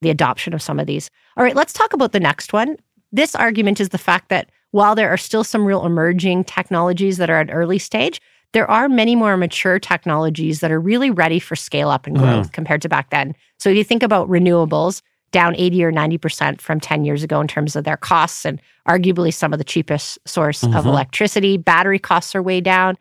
the 0.00 0.10
adoption 0.10 0.54
of 0.54 0.62
some 0.62 0.78
of 0.78 0.86
these. 0.86 1.10
All 1.36 1.44
right, 1.44 1.56
let's 1.56 1.72
talk 1.72 1.92
about 1.92 2.12
the 2.12 2.20
next 2.20 2.52
one. 2.52 2.76
This 3.12 3.34
argument 3.34 3.80
is 3.80 3.90
the 3.90 3.98
fact 3.98 4.28
that 4.28 4.50
while 4.70 4.94
there 4.94 5.10
are 5.10 5.16
still 5.16 5.44
some 5.44 5.64
real 5.64 5.84
emerging 5.84 6.44
technologies 6.44 7.16
that 7.16 7.30
are 7.30 7.40
at 7.40 7.52
early 7.52 7.78
stage, 7.78 8.20
there 8.52 8.70
are 8.70 8.88
many 8.88 9.14
more 9.14 9.36
mature 9.36 9.78
technologies 9.78 10.60
that 10.60 10.70
are 10.70 10.80
really 10.80 11.10
ready 11.10 11.38
for 11.38 11.56
scale 11.56 11.90
up 11.90 12.06
and 12.06 12.16
growth 12.16 12.48
mm. 12.48 12.52
compared 12.52 12.82
to 12.82 12.88
back 12.88 13.10
then. 13.10 13.34
So 13.58 13.70
if 13.70 13.76
you 13.76 13.84
think 13.84 14.02
about 14.02 14.28
renewables, 14.28 15.02
down 15.30 15.54
80 15.56 15.84
or 15.84 15.92
90% 15.92 16.60
from 16.60 16.80
10 16.80 17.04
years 17.04 17.22
ago 17.22 17.40
in 17.40 17.48
terms 17.48 17.76
of 17.76 17.84
their 17.84 17.96
costs 17.96 18.44
and 18.44 18.60
arguably 18.88 19.32
some 19.32 19.52
of 19.52 19.58
the 19.58 19.64
cheapest 19.64 20.18
source 20.26 20.62
mm-hmm. 20.62 20.76
of 20.76 20.86
electricity. 20.86 21.56
Battery 21.56 21.98
costs 21.98 22.34
are 22.34 22.42
way 22.42 22.60
down. 22.60 22.96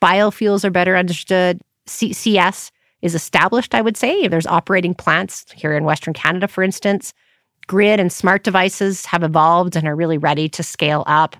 Biofuels 0.00 0.64
are 0.64 0.70
better 0.70 0.96
understood. 0.96 1.60
CCS 1.86 2.70
is 3.02 3.14
established, 3.14 3.74
I 3.74 3.82
would 3.82 3.96
say. 3.96 4.28
There's 4.28 4.46
operating 4.46 4.94
plants 4.94 5.44
here 5.52 5.76
in 5.76 5.84
Western 5.84 6.14
Canada, 6.14 6.46
for 6.46 6.62
instance. 6.62 7.12
Grid 7.66 8.00
and 8.00 8.12
smart 8.12 8.44
devices 8.44 9.04
have 9.06 9.22
evolved 9.22 9.76
and 9.76 9.86
are 9.86 9.96
really 9.96 10.18
ready 10.18 10.48
to 10.50 10.62
scale 10.62 11.04
up. 11.06 11.36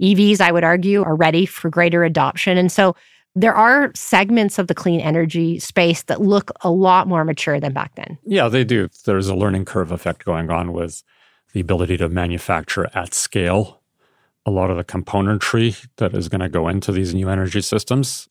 EVs, 0.00 0.40
I 0.40 0.50
would 0.50 0.64
argue, 0.64 1.02
are 1.02 1.14
ready 1.14 1.46
for 1.46 1.70
greater 1.70 2.04
adoption. 2.04 2.58
And 2.58 2.70
so 2.70 2.96
there 3.34 3.54
are 3.54 3.90
segments 3.94 4.58
of 4.58 4.68
the 4.68 4.74
clean 4.74 5.00
energy 5.00 5.58
space 5.58 6.02
that 6.04 6.20
look 6.20 6.50
a 6.62 6.70
lot 6.70 7.08
more 7.08 7.24
mature 7.24 7.58
than 7.58 7.72
back 7.72 7.94
then. 7.96 8.16
Yeah, 8.24 8.48
they 8.48 8.64
do. 8.64 8.88
There's 9.04 9.28
a 9.28 9.34
learning 9.34 9.64
curve 9.64 9.90
effect 9.90 10.24
going 10.24 10.50
on 10.50 10.72
with 10.72 11.02
the 11.52 11.60
ability 11.60 11.96
to 11.98 12.08
manufacture 12.08 12.88
at 12.94 13.14
scale 13.14 13.80
a 14.46 14.50
lot 14.50 14.70
of 14.70 14.76
the 14.76 14.84
componentry 14.84 15.86
that 15.96 16.14
is 16.14 16.28
going 16.28 16.40
to 16.40 16.48
go 16.48 16.68
into 16.68 16.92
these 16.92 17.14
new 17.14 17.28
energy 17.28 17.60
systems. 17.60 18.28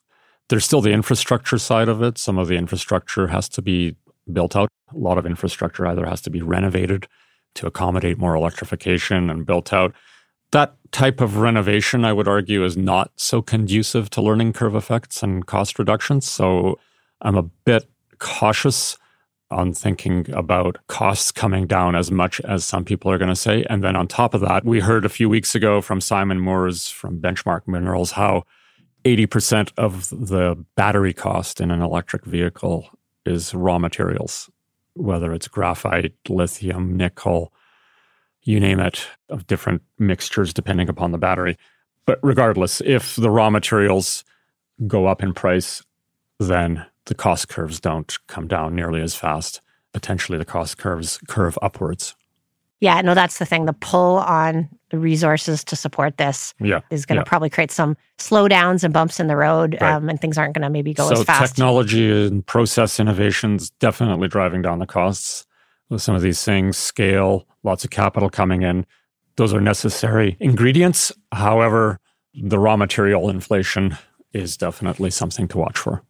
There's 0.49 0.65
still 0.65 0.81
the 0.81 0.91
infrastructure 0.91 1.57
side 1.57 1.89
of 1.89 2.01
it. 2.01 2.17
Some 2.17 2.37
of 2.37 2.47
the 2.47 2.55
infrastructure 2.55 3.27
has 3.27 3.49
to 3.49 3.61
be 3.61 3.95
built 4.31 4.55
out. 4.55 4.69
A 4.93 4.97
lot 4.97 5.17
of 5.17 5.25
infrastructure 5.25 5.87
either 5.87 6.05
has 6.05 6.21
to 6.21 6.29
be 6.29 6.41
renovated 6.41 7.07
to 7.55 7.67
accommodate 7.67 8.17
more 8.17 8.35
electrification 8.35 9.29
and 9.29 9.45
built 9.45 9.73
out 9.73 9.93
that 10.53 10.75
type 10.91 11.19
of 11.19 11.37
renovation, 11.37 12.05
I 12.05 12.13
would 12.13 12.27
argue, 12.27 12.63
is 12.63 12.77
not 12.77 13.11
so 13.15 13.41
conducive 13.41 14.09
to 14.11 14.21
learning 14.21 14.53
curve 14.53 14.75
effects 14.75 15.21
and 15.21 15.45
cost 15.45 15.77
reductions. 15.77 16.29
So 16.29 16.79
I'm 17.21 17.35
a 17.35 17.43
bit 17.43 17.89
cautious 18.19 18.97
on 19.51 19.73
thinking 19.73 20.31
about 20.31 20.77
costs 20.87 21.31
coming 21.31 21.67
down 21.67 21.95
as 21.95 22.11
much 22.11 22.39
as 22.41 22.63
some 22.63 22.85
people 22.85 23.11
are 23.11 23.17
going 23.17 23.29
to 23.29 23.35
say. 23.35 23.65
And 23.69 23.83
then 23.83 23.95
on 23.95 24.07
top 24.07 24.33
of 24.33 24.41
that, 24.41 24.63
we 24.63 24.79
heard 24.79 25.05
a 25.05 25.09
few 25.09 25.27
weeks 25.27 25.53
ago 25.55 25.81
from 25.81 25.99
Simon 26.01 26.39
Moores 26.39 26.89
from 26.89 27.19
Benchmark 27.19 27.67
Minerals 27.67 28.11
how 28.11 28.43
80% 29.05 29.71
of 29.77 30.09
the 30.09 30.63
battery 30.75 31.13
cost 31.13 31.59
in 31.59 31.71
an 31.71 31.81
electric 31.81 32.25
vehicle 32.25 32.89
is 33.25 33.53
raw 33.53 33.77
materials, 33.77 34.49
whether 34.93 35.33
it's 35.33 35.47
graphite, 35.47 36.13
lithium, 36.29 36.95
nickel, 36.95 37.51
you 38.43 38.59
name 38.59 38.79
it, 38.79 39.07
of 39.29 39.47
different 39.47 39.81
mixtures 39.99 40.53
depending 40.53 40.89
upon 40.89 41.11
the 41.11 41.17
battery. 41.17 41.57
But 42.05 42.19
regardless, 42.21 42.81
if 42.81 43.15
the 43.15 43.29
raw 43.29 43.49
materials 43.49 44.23
go 44.87 45.05
up 45.07 45.23
in 45.23 45.33
price, 45.33 45.83
then 46.39 46.85
the 47.05 47.15
cost 47.15 47.49
curves 47.49 47.79
don't 47.79 48.17
come 48.27 48.47
down 48.47 48.75
nearly 48.75 49.01
as 49.01 49.15
fast. 49.15 49.61
Potentially 49.93 50.37
the 50.37 50.45
cost 50.45 50.77
curves 50.77 51.19
curve 51.27 51.57
upwards. 51.61 52.15
Yeah, 52.79 52.99
no, 52.99 53.13
that's 53.13 53.37
the 53.37 53.45
thing. 53.45 53.65
The 53.65 53.73
pull 53.73 54.17
on 54.17 54.67
the 54.89 54.99
resources 54.99 55.63
to 55.65 55.75
support 55.75 56.17
this 56.17 56.53
yeah, 56.59 56.81
is 56.89 57.05
going 57.05 57.15
to 57.15 57.21
yeah. 57.21 57.29
probably 57.29 57.49
create 57.49 57.71
some 57.71 57.95
slowdowns 58.17 58.83
and 58.83 58.93
bumps 58.93 59.21
in 59.21 59.27
the 59.27 59.37
road, 59.37 59.77
right. 59.79 59.93
um, 59.93 60.09
and 60.09 60.19
things 60.19 60.37
aren't 60.37 60.53
going 60.53 60.63
to 60.63 60.69
maybe 60.69 60.93
go 60.93 61.07
so 61.07 61.21
as 61.21 61.23
fast. 61.23 61.55
Technology 61.55 62.27
and 62.27 62.45
process 62.45 62.99
innovations 62.99 63.69
definitely 63.79 64.27
driving 64.27 64.61
down 64.61 64.79
the 64.79 64.85
costs 64.85 65.45
some 65.97 66.15
of 66.15 66.21
these 66.21 66.43
things, 66.43 66.77
scale, 66.77 67.47
lots 67.63 67.83
of 67.83 67.91
capital 67.91 68.29
coming 68.29 68.61
in. 68.61 68.85
Those 69.35 69.53
are 69.53 69.61
necessary 69.61 70.37
ingredients. 70.39 71.11
However, 71.31 71.99
the 72.33 72.59
raw 72.59 72.77
material 72.77 73.29
inflation 73.29 73.97
is 74.33 74.57
definitely 74.57 75.11
something 75.11 75.47
to 75.49 75.57
watch 75.57 75.77
for. 75.77 76.03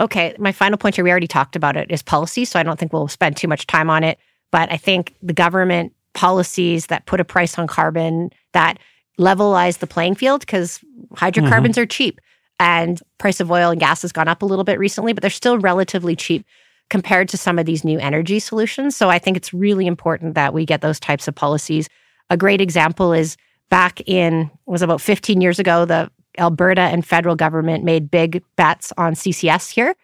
Okay, 0.00 0.34
my 0.38 0.52
final 0.52 0.76
point 0.76 0.94
here, 0.94 1.04
we 1.04 1.10
already 1.10 1.26
talked 1.26 1.56
about 1.56 1.76
it, 1.76 1.90
is 1.90 2.02
policy. 2.02 2.44
So 2.44 2.58
I 2.58 2.62
don't 2.62 2.78
think 2.78 2.92
we'll 2.92 3.08
spend 3.08 3.36
too 3.36 3.48
much 3.48 3.66
time 3.66 3.88
on 3.88 4.04
it. 4.04 4.18
But 4.50 4.70
I 4.70 4.76
think 4.76 5.14
the 5.22 5.32
government 5.32 5.92
policies 6.14 6.86
that 6.86 7.06
put 7.06 7.20
a 7.20 7.24
price 7.24 7.58
on 7.58 7.66
carbon 7.66 8.30
that 8.52 8.78
levelize 9.18 9.78
the 9.78 9.86
playing 9.86 10.14
field 10.14 10.40
because 10.40 10.80
hydrocarbons 11.14 11.76
mm-hmm. 11.76 11.82
are 11.82 11.86
cheap 11.86 12.20
and 12.58 13.00
price 13.18 13.40
of 13.40 13.50
oil 13.50 13.70
and 13.70 13.80
gas 13.80 14.02
has 14.02 14.12
gone 14.12 14.28
up 14.28 14.42
a 14.42 14.46
little 14.46 14.64
bit 14.64 14.78
recently, 14.78 15.12
but 15.12 15.22
they're 15.22 15.30
still 15.30 15.58
relatively 15.58 16.16
cheap 16.16 16.46
compared 16.88 17.28
to 17.28 17.36
some 17.36 17.58
of 17.58 17.66
these 17.66 17.84
new 17.84 17.98
energy 17.98 18.38
solutions. 18.38 18.96
So 18.96 19.08
I 19.10 19.18
think 19.18 19.36
it's 19.36 19.52
really 19.52 19.86
important 19.86 20.34
that 20.34 20.54
we 20.54 20.64
get 20.64 20.80
those 20.80 21.00
types 21.00 21.26
of 21.26 21.34
policies. 21.34 21.88
A 22.30 22.36
great 22.36 22.60
example 22.60 23.12
is 23.12 23.36
back 23.70 24.00
in 24.06 24.50
was 24.66 24.82
about 24.82 25.00
15 25.00 25.40
years 25.40 25.58
ago 25.58 25.84
the 25.84 26.10
Alberta 26.38 26.82
and 26.82 27.04
federal 27.04 27.34
government 27.34 27.82
made 27.82 28.10
big 28.10 28.42
bets 28.56 28.92
on 28.98 29.14
CCS 29.14 29.70
here 29.70 29.94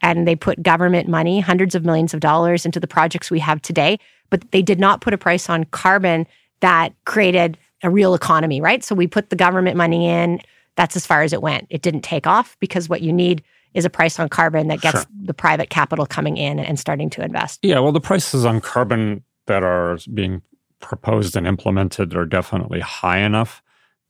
and 0.00 0.26
they 0.26 0.34
put 0.34 0.62
government 0.62 1.08
money, 1.08 1.38
hundreds 1.40 1.74
of 1.74 1.84
millions 1.84 2.12
of 2.12 2.20
dollars 2.20 2.66
into 2.66 2.80
the 2.80 2.88
projects 2.88 3.30
we 3.30 3.38
have 3.38 3.62
today, 3.62 3.98
but 4.30 4.50
they 4.50 4.62
did 4.62 4.80
not 4.80 5.00
put 5.00 5.14
a 5.14 5.18
price 5.18 5.48
on 5.48 5.64
carbon 5.64 6.26
that 6.60 6.92
created 7.04 7.56
a 7.82 7.90
real 7.90 8.14
economy, 8.14 8.60
right? 8.60 8.82
So 8.82 8.94
we 8.94 9.06
put 9.06 9.30
the 9.30 9.36
government 9.36 9.76
money 9.76 10.08
in, 10.08 10.40
that's 10.76 10.96
as 10.96 11.06
far 11.06 11.22
as 11.22 11.32
it 11.32 11.42
went. 11.42 11.66
It 11.70 11.82
didn't 11.82 12.02
take 12.02 12.26
off 12.26 12.56
because 12.58 12.88
what 12.88 13.02
you 13.02 13.12
need 13.12 13.42
is 13.74 13.84
a 13.84 13.90
price 13.90 14.18
on 14.18 14.28
carbon 14.28 14.68
that 14.68 14.80
gets 14.80 15.00
sure. 15.00 15.06
the 15.22 15.34
private 15.34 15.70
capital 15.70 16.06
coming 16.06 16.36
in 16.36 16.58
and 16.58 16.78
starting 16.78 17.10
to 17.10 17.24
invest. 17.24 17.60
Yeah, 17.62 17.78
well, 17.78 17.92
the 17.92 18.00
prices 18.00 18.44
on 18.44 18.60
carbon 18.60 19.24
that 19.46 19.62
are 19.62 19.98
being 20.12 20.42
proposed 20.80 21.36
and 21.36 21.46
implemented 21.46 22.14
are 22.14 22.26
definitely 22.26 22.80
high 22.80 23.18
enough 23.18 23.62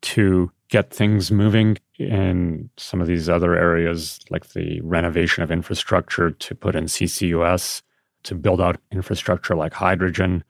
to 0.02 0.50
get 0.68 0.90
things 0.90 1.30
moving 1.30 1.78
in 1.98 2.68
some 2.76 3.00
of 3.00 3.06
these 3.06 3.28
other 3.28 3.54
areas, 3.54 4.18
like 4.30 4.48
the 4.48 4.80
renovation 4.80 5.42
of 5.42 5.50
infrastructure 5.50 6.30
to 6.30 6.54
put 6.54 6.74
in 6.74 6.86
CCUS, 6.86 7.82
to 8.24 8.34
build 8.34 8.60
out 8.60 8.80
infrastructure 8.90 9.54
like 9.54 9.74
hydrogen, 9.74 10.42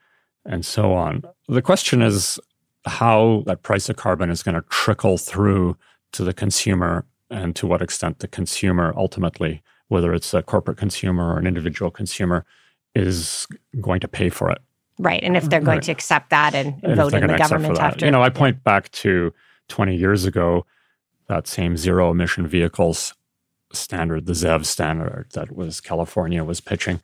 and 0.45 0.65
so 0.65 0.93
on. 0.93 1.23
The 1.47 1.61
question 1.61 2.01
is 2.01 2.39
how 2.85 3.43
that 3.45 3.63
price 3.63 3.89
of 3.89 3.95
carbon 3.95 4.29
is 4.29 4.43
going 4.43 4.55
to 4.55 4.65
trickle 4.69 5.17
through 5.17 5.77
to 6.13 6.23
the 6.23 6.33
consumer 6.33 7.05
and 7.29 7.55
to 7.55 7.67
what 7.67 7.81
extent 7.81 8.19
the 8.19 8.27
consumer 8.27 8.93
ultimately, 8.95 9.61
whether 9.87 10.13
it's 10.13 10.33
a 10.33 10.41
corporate 10.41 10.77
consumer 10.77 11.33
or 11.33 11.39
an 11.39 11.47
individual 11.47 11.91
consumer, 11.91 12.45
is 12.95 13.47
going 13.81 13.99
to 13.99 14.07
pay 14.07 14.29
for 14.29 14.49
it. 14.51 14.59
Right. 14.99 15.23
And 15.23 15.35
if 15.35 15.49
they're 15.49 15.59
going 15.59 15.77
right. 15.77 15.83
to 15.83 15.91
accept 15.91 16.29
that 16.29 16.53
and, 16.53 16.79
and 16.83 16.95
vote 16.95 17.13
in 17.13 17.25
the 17.25 17.37
government 17.37 17.79
after. 17.79 18.05
You 18.05 18.11
know, 18.11 18.21
I 18.21 18.29
point 18.29 18.63
back 18.63 18.91
to 18.91 19.33
20 19.69 19.95
years 19.95 20.25
ago, 20.25 20.65
that 21.27 21.47
same 21.47 21.77
zero 21.77 22.11
emission 22.11 22.45
vehicles 22.47 23.13
standard, 23.71 24.25
the 24.27 24.33
ZEV 24.33 24.65
standard 24.65 25.27
that 25.33 25.55
was 25.55 25.81
California 25.81 26.43
was 26.43 26.61
pitching. 26.61 27.01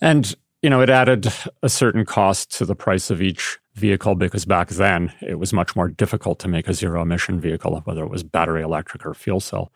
And, 0.00 0.34
you 0.62 0.70
know, 0.70 0.80
it 0.80 0.90
added 0.90 1.32
a 1.62 1.68
certain 1.68 2.04
cost 2.04 2.56
to 2.58 2.64
the 2.64 2.76
price 2.76 3.10
of 3.10 3.20
each 3.20 3.58
vehicle 3.74 4.14
because 4.14 4.44
back 4.44 4.68
then 4.68 5.12
it 5.20 5.38
was 5.38 5.52
much 5.52 5.74
more 5.74 5.88
difficult 5.88 6.38
to 6.38 6.48
make 6.48 6.68
a 6.68 6.74
zero 6.74 7.02
emission 7.02 7.40
vehicle, 7.40 7.80
whether 7.84 8.04
it 8.04 8.10
was 8.10 8.22
battery 8.22 8.62
electric 8.62 9.04
or 9.04 9.12
fuel 9.12 9.40
cell. 9.40 9.72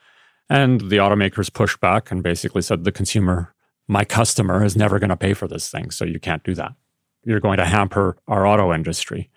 And 0.49 0.83
the 0.83 0.99
automakers 0.99 1.53
pushed 1.53 1.81
back 1.81 2.11
and 2.12 2.22
basically 2.22 2.62
said 2.62 2.85
the 2.85 2.92
consumer, 2.92 3.53
my 3.88 4.05
customer, 4.05 4.64
is 4.64 4.77
never 4.77 5.01
going 5.01 5.11
to 5.11 5.16
pay 5.16 5.35
for 5.35 5.49
this 5.49 5.68
thing. 5.68 5.90
So 5.90 6.05
you 6.05 6.20
can't 6.20 6.44
do 6.44 6.55
that. 6.55 6.72
You're 7.25 7.40
going 7.40 7.57
to 7.57 7.64
hamper 7.64 8.16
our 8.29 8.46
auto 8.46 8.72
industry. 8.72 9.29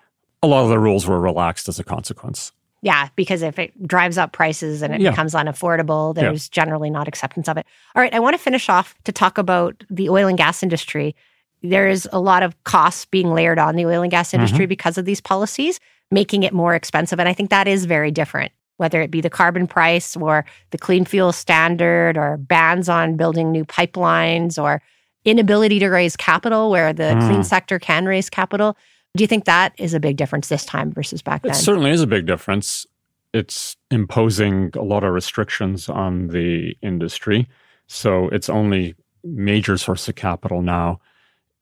A 0.43 0.47
lot 0.47 0.63
of 0.63 0.69
the 0.69 0.77
rules 0.77 1.07
were 1.07 1.19
relaxed 1.19 1.67
as 1.67 1.79
a 1.79 1.83
consequence. 1.83 2.51
Yeah, 2.81 3.09
because 3.15 3.41
if 3.41 3.59
it 3.59 3.87
drives 3.87 4.17
up 4.17 4.31
prices 4.31 4.81
and 4.81 4.93
it 4.93 5.01
yeah. 5.01 5.09
becomes 5.09 5.33
unaffordable, 5.33 6.15
there's 6.15 6.45
yeah. 6.45 6.63
generally 6.63 6.89
not 6.89 7.07
acceptance 7.07 7.49
of 7.49 7.57
it. 7.57 7.65
All 7.95 8.01
right, 8.01 8.13
I 8.13 8.19
want 8.19 8.35
to 8.35 8.41
finish 8.41 8.69
off 8.69 8.95
to 9.03 9.11
talk 9.11 9.37
about 9.37 9.83
the 9.89 10.09
oil 10.09 10.27
and 10.27 10.37
gas 10.37 10.63
industry 10.63 11.15
there 11.61 11.87
is 11.87 12.07
a 12.11 12.19
lot 12.19 12.43
of 12.43 12.61
costs 12.63 13.05
being 13.05 13.33
layered 13.33 13.59
on 13.59 13.75
the 13.75 13.85
oil 13.85 14.01
and 14.01 14.11
gas 14.11 14.33
industry 14.33 14.59
mm-hmm. 14.59 14.69
because 14.69 14.97
of 14.97 15.05
these 15.05 15.21
policies, 15.21 15.79
making 16.11 16.43
it 16.43 16.53
more 16.53 16.75
expensive. 16.75 17.19
And 17.19 17.27
I 17.27 17.33
think 17.33 17.49
that 17.49 17.67
is 17.67 17.85
very 17.85 18.11
different 18.11 18.51
whether 18.79 19.01
it 19.01 19.11
be 19.11 19.19
the 19.19 19.29
carbon 19.29 19.67
price 19.67 20.15
or 20.15 20.45
the 20.71 20.77
clean 20.77 21.03
fuel 21.03 21.33
standard 21.33 22.17
or 22.17 22.37
bans 22.37 22.87
on 22.87 23.17
building 23.17 23.51
new 23.51 23.65
pipelines 23.65 24.61
or 24.61 24.81
inability 25.25 25.79
to 25.79 25.89
raise 25.89 26.15
capital 26.15 26.69
where 26.71 26.93
the 26.93 27.03
mm. 27.03 27.27
clean 27.27 27.43
sector 27.43 27.77
can 27.77 28.05
raise 28.05 28.29
capital. 28.29 28.77
Do 29.17 29.23
you 29.23 29.27
think 29.27 29.43
that 29.45 29.73
is 29.77 29.93
a 29.93 29.99
big 29.99 30.15
difference 30.15 30.47
this 30.47 30.63
time 30.65 30.93
versus 30.93 31.21
back 31.21 31.41
then? 31.41 31.51
It 31.51 31.55
certainly 31.55 31.91
is 31.91 32.01
a 32.01 32.07
big 32.07 32.25
difference. 32.25 32.87
It's 33.33 33.75
imposing 33.91 34.71
a 34.75 34.81
lot 34.81 35.03
of 35.03 35.13
restrictions 35.13 35.89
on 35.89 36.27
the 36.27 36.73
industry. 36.81 37.49
So 37.87 38.29
its 38.29 38.49
only 38.49 38.95
major 39.25 39.77
source 39.77 40.07
of 40.07 40.15
capital 40.15 40.61
now 40.61 41.01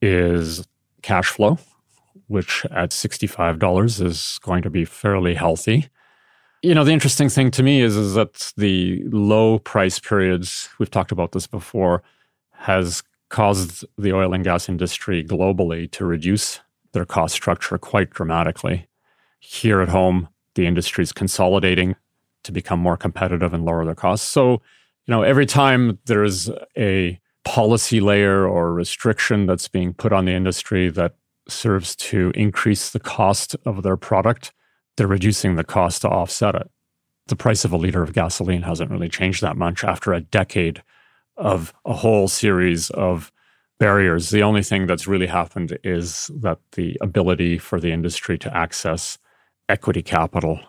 is 0.02 0.66
cash 1.02 1.30
flow, 1.30 1.58
which 2.28 2.66
at 2.72 2.92
$65 2.92 4.02
is 4.02 4.40
going 4.42 4.62
to 4.62 4.70
be 4.70 4.86
fairly 4.86 5.34
healthy. 5.34 5.88
You 6.64 6.74
know, 6.74 6.84
the 6.84 6.92
interesting 6.92 7.30
thing 7.30 7.52
to 7.52 7.64
me 7.64 7.82
is, 7.82 7.96
is 7.96 8.16
that 8.16 8.52
the 8.58 9.04
low 9.10 9.60
price 9.60 10.00
periods, 10.00 10.70
we've 10.80 10.92
talked 10.92 11.12
about 11.12 11.32
this 11.32 11.48
before, 11.48 12.04
has 12.52 13.04
caused 13.30 13.86
the 13.98 14.14
oil 14.14 14.34
and 14.34 14.44
gas 14.44 14.68
industry 14.68 15.24
globally 15.24 15.90
to 15.92 16.06
reduce 16.06 16.60
their 16.94 17.06
cost 17.06 17.36
structure 17.36 17.78
quite 17.78 18.10
dramatically. 18.10 18.88
Here 19.40 19.82
at 19.82 19.90
home, 19.90 20.30
the 20.56 20.66
industry 20.66 21.04
is 21.04 21.12
consolidating 21.12 21.96
to 22.44 22.52
become 22.52 22.80
more 22.80 22.98
competitive 22.98 23.54
and 23.54 23.66
lower 23.66 23.86
their 23.86 23.96
costs. 23.96 24.28
So, 24.28 24.54
you 24.54 25.12
know, 25.12 25.22
every 25.22 25.46
time 25.46 26.00
there's 26.06 26.50
a 26.78 27.20
policy 27.48 28.02
layer 28.02 28.46
or 28.46 28.74
restriction 28.74 29.46
that's 29.46 29.70
being 29.70 29.94
put 29.94 30.12
on 30.12 30.26
the 30.26 30.34
industry 30.34 30.90
that 30.90 31.16
serves 31.48 31.96
to 31.96 32.34
increase 32.36 32.90
the 32.90 33.00
cost 33.00 33.56
of 33.66 33.84
their 33.84 33.96
product, 33.96 34.52
they're 34.98 35.08
reducing 35.08 35.56
the 35.56 35.64
cost 35.64 36.02
to 36.02 36.10
offset 36.10 36.56
it. 36.56 36.70
The 37.28 37.38
price 37.38 37.64
of 37.64 37.72
a 37.72 37.78
liter 37.78 38.04
of 38.04 38.12
gasoline 38.12 38.64
hasn't 38.64 38.92
really 38.92 39.08
changed 39.08 39.42
that 39.44 39.56
much 39.56 39.86
after 39.86 40.12
a 40.12 40.20
decade 40.20 40.84
of 41.38 41.74
a 41.86 41.94
whole 41.94 42.28
series 42.28 42.90
of 42.90 43.32
barriers. 43.80 44.30
The 44.30 44.44
only 44.44 44.64
thing 44.64 44.86
that's 44.86 45.08
really 45.08 45.28
happened 45.28 45.78
is 45.86 46.30
that 46.36 46.60
the 46.74 46.98
ability 47.00 47.60
for 47.60 47.80
the 47.80 47.94
industry 47.94 48.38
to 48.40 48.56
access 48.56 49.18
equity 49.70 50.02
capital 50.02 50.60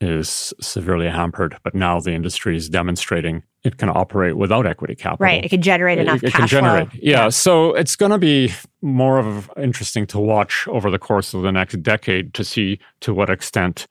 is 0.00 0.52
severely 0.60 1.08
hampered. 1.08 1.56
But 1.62 1.74
now 1.74 2.00
the 2.00 2.12
industry 2.12 2.56
is 2.56 2.68
demonstrating 2.68 3.42
it 3.64 3.78
can 3.78 3.88
operate 3.88 4.36
without 4.36 4.66
equity 4.66 4.94
capital. 4.94 5.24
Right. 5.24 5.44
It 5.44 5.48
can 5.48 5.62
generate 5.62 5.98
enough 5.98 6.22
it, 6.22 6.28
it 6.28 6.34
can 6.34 6.46
generate. 6.46 6.94
Yeah. 6.94 7.24
yeah. 7.24 7.28
So 7.30 7.74
it's 7.74 7.96
going 7.96 8.12
to 8.12 8.18
be 8.18 8.52
more 8.80 9.18
of 9.18 9.50
interesting 9.56 10.06
to 10.08 10.20
watch 10.20 10.68
over 10.68 10.90
the 10.90 10.98
course 10.98 11.34
of 11.34 11.42
the 11.42 11.50
next 11.50 11.82
decade 11.82 12.32
to 12.34 12.44
see 12.44 12.78
to 13.00 13.12
what 13.12 13.28
extent 13.28 13.88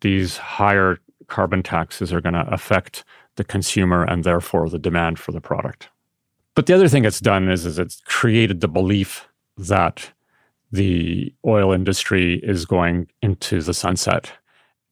these 0.00 0.38
higher 0.38 0.98
carbon 1.26 1.62
taxes 1.62 2.12
are 2.12 2.20
going 2.20 2.34
to 2.34 2.46
affect 2.50 3.04
the 3.36 3.44
consumer 3.44 4.04
and 4.04 4.24
therefore 4.24 4.70
the 4.70 4.78
demand 4.78 5.18
for 5.18 5.32
the 5.32 5.40
product. 5.40 5.88
But 6.54 6.66
the 6.66 6.74
other 6.74 6.88
thing 6.88 7.04
it's 7.04 7.20
done 7.20 7.48
is, 7.48 7.64
is 7.66 7.78
it's 7.78 8.00
created 8.06 8.60
the 8.60 8.68
belief 8.68 9.28
that 9.56 10.12
the 10.72 11.34
oil 11.46 11.72
industry 11.72 12.40
is 12.42 12.64
going 12.64 13.08
into 13.22 13.60
the 13.60 13.74
sunset. 13.74 14.32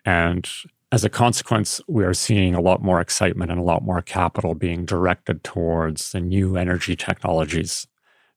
And 0.08 0.48
as 0.90 1.04
a 1.04 1.10
consequence, 1.10 1.82
we 1.86 2.02
are 2.02 2.14
seeing 2.14 2.54
a 2.54 2.62
lot 2.62 2.82
more 2.82 2.98
excitement 2.98 3.50
and 3.50 3.60
a 3.60 3.62
lot 3.62 3.84
more 3.84 4.00
capital 4.00 4.54
being 4.54 4.86
directed 4.86 5.44
towards 5.44 6.12
the 6.12 6.20
new 6.20 6.56
energy 6.56 6.96
technologies. 6.96 7.86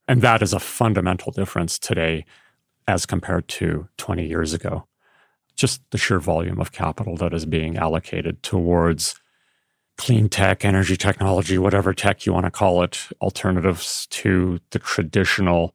And 0.05 0.21
that 0.21 0.41
is 0.41 0.51
a 0.51 0.59
fundamental 0.59 1.31
difference 1.31 1.79
today 1.79 2.25
as 2.89 3.05
compared 3.05 3.47
to 3.47 3.87
20 3.95 4.27
years 4.27 4.53
ago. 4.53 4.85
Just 5.55 5.81
the 5.91 5.97
sheer 5.97 6.19
volume 6.19 6.59
of 6.59 6.73
capital 6.73 7.15
that 7.15 7.33
is 7.33 7.45
being 7.45 7.77
allocated 7.77 8.43
towards 8.43 9.15
clean 9.97 10.27
tech, 10.27 10.65
energy 10.65 10.97
technology, 10.97 11.57
whatever 11.57 11.93
tech 11.93 12.25
you 12.25 12.33
want 12.33 12.47
to 12.47 12.51
call 12.51 12.83
it, 12.83 13.07
alternatives 13.21 14.07
to 14.07 14.59
the 14.71 14.79
traditional 14.79 15.73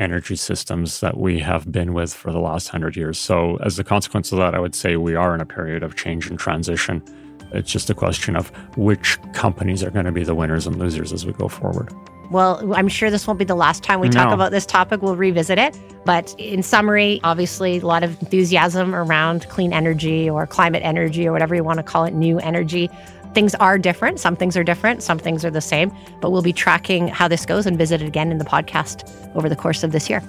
energy 0.00 0.34
systems 0.34 1.00
that 1.00 1.18
we 1.18 1.38
have 1.38 1.70
been 1.70 1.92
with 1.92 2.12
for 2.12 2.32
the 2.32 2.40
last 2.40 2.68
hundred 2.68 2.96
years. 2.96 3.18
So, 3.18 3.56
as 3.56 3.78
a 3.78 3.84
consequence 3.84 4.32
of 4.32 4.38
that, 4.38 4.54
I 4.54 4.58
would 4.58 4.74
say 4.74 4.96
we 4.96 5.14
are 5.14 5.34
in 5.34 5.40
a 5.40 5.46
period 5.46 5.82
of 5.82 5.94
change 5.94 6.28
and 6.28 6.38
transition. 6.38 7.02
It's 7.52 7.70
just 7.70 7.90
a 7.90 7.94
question 7.94 8.36
of 8.36 8.50
which 8.76 9.18
companies 9.32 9.82
are 9.82 9.90
going 9.90 10.06
to 10.06 10.12
be 10.12 10.24
the 10.24 10.34
winners 10.34 10.66
and 10.66 10.76
losers 10.76 11.12
as 11.12 11.26
we 11.26 11.32
go 11.32 11.48
forward. 11.48 11.92
Well, 12.30 12.74
I'm 12.74 12.86
sure 12.86 13.10
this 13.10 13.26
won't 13.26 13.40
be 13.40 13.44
the 13.44 13.56
last 13.56 13.82
time 13.82 13.98
we 13.98 14.08
no. 14.08 14.12
talk 14.12 14.32
about 14.32 14.52
this 14.52 14.64
topic. 14.64 15.02
We'll 15.02 15.16
revisit 15.16 15.58
it. 15.58 15.76
But 16.04 16.32
in 16.38 16.62
summary, 16.62 17.20
obviously, 17.24 17.78
a 17.78 17.86
lot 17.86 18.04
of 18.04 18.20
enthusiasm 18.22 18.94
around 18.94 19.48
clean 19.48 19.72
energy 19.72 20.30
or 20.30 20.46
climate 20.46 20.82
energy 20.84 21.26
or 21.26 21.32
whatever 21.32 21.56
you 21.56 21.64
want 21.64 21.78
to 21.78 21.82
call 21.82 22.04
it, 22.04 22.14
new 22.14 22.38
energy. 22.38 22.88
Things 23.34 23.54
are 23.56 23.78
different. 23.78 24.20
Some 24.20 24.36
things 24.36 24.56
are 24.56 24.64
different, 24.64 25.02
some 25.02 25.18
things 25.18 25.44
are 25.44 25.50
the 25.50 25.60
same. 25.60 25.92
But 26.20 26.30
we'll 26.30 26.42
be 26.42 26.52
tracking 26.52 27.08
how 27.08 27.26
this 27.28 27.44
goes 27.46 27.66
and 27.66 27.78
visit 27.78 28.02
it 28.02 28.06
again 28.06 28.30
in 28.30 28.38
the 28.38 28.44
podcast 28.44 29.10
over 29.34 29.48
the 29.48 29.56
course 29.56 29.82
of 29.82 29.92
this 29.92 30.10
year. 30.10 30.20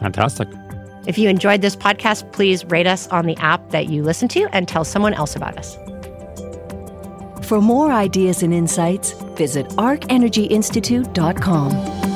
Fantastic. 0.00 0.48
If 1.06 1.18
you 1.18 1.28
enjoyed 1.28 1.60
this 1.62 1.76
podcast, 1.76 2.30
please 2.32 2.64
rate 2.66 2.86
us 2.86 3.08
on 3.08 3.24
the 3.26 3.36
app 3.38 3.70
that 3.70 3.88
you 3.88 4.02
listen 4.02 4.28
to 4.28 4.46
and 4.54 4.68
tell 4.68 4.84
someone 4.84 5.14
else 5.14 5.34
about 5.34 5.56
us. 5.56 5.76
For 7.46 7.60
more 7.60 7.90
ideas 7.90 8.42
and 8.42 8.54
insights, 8.54 9.12
visit 9.36 9.66
arcenergyinstitute.com. 9.70 12.09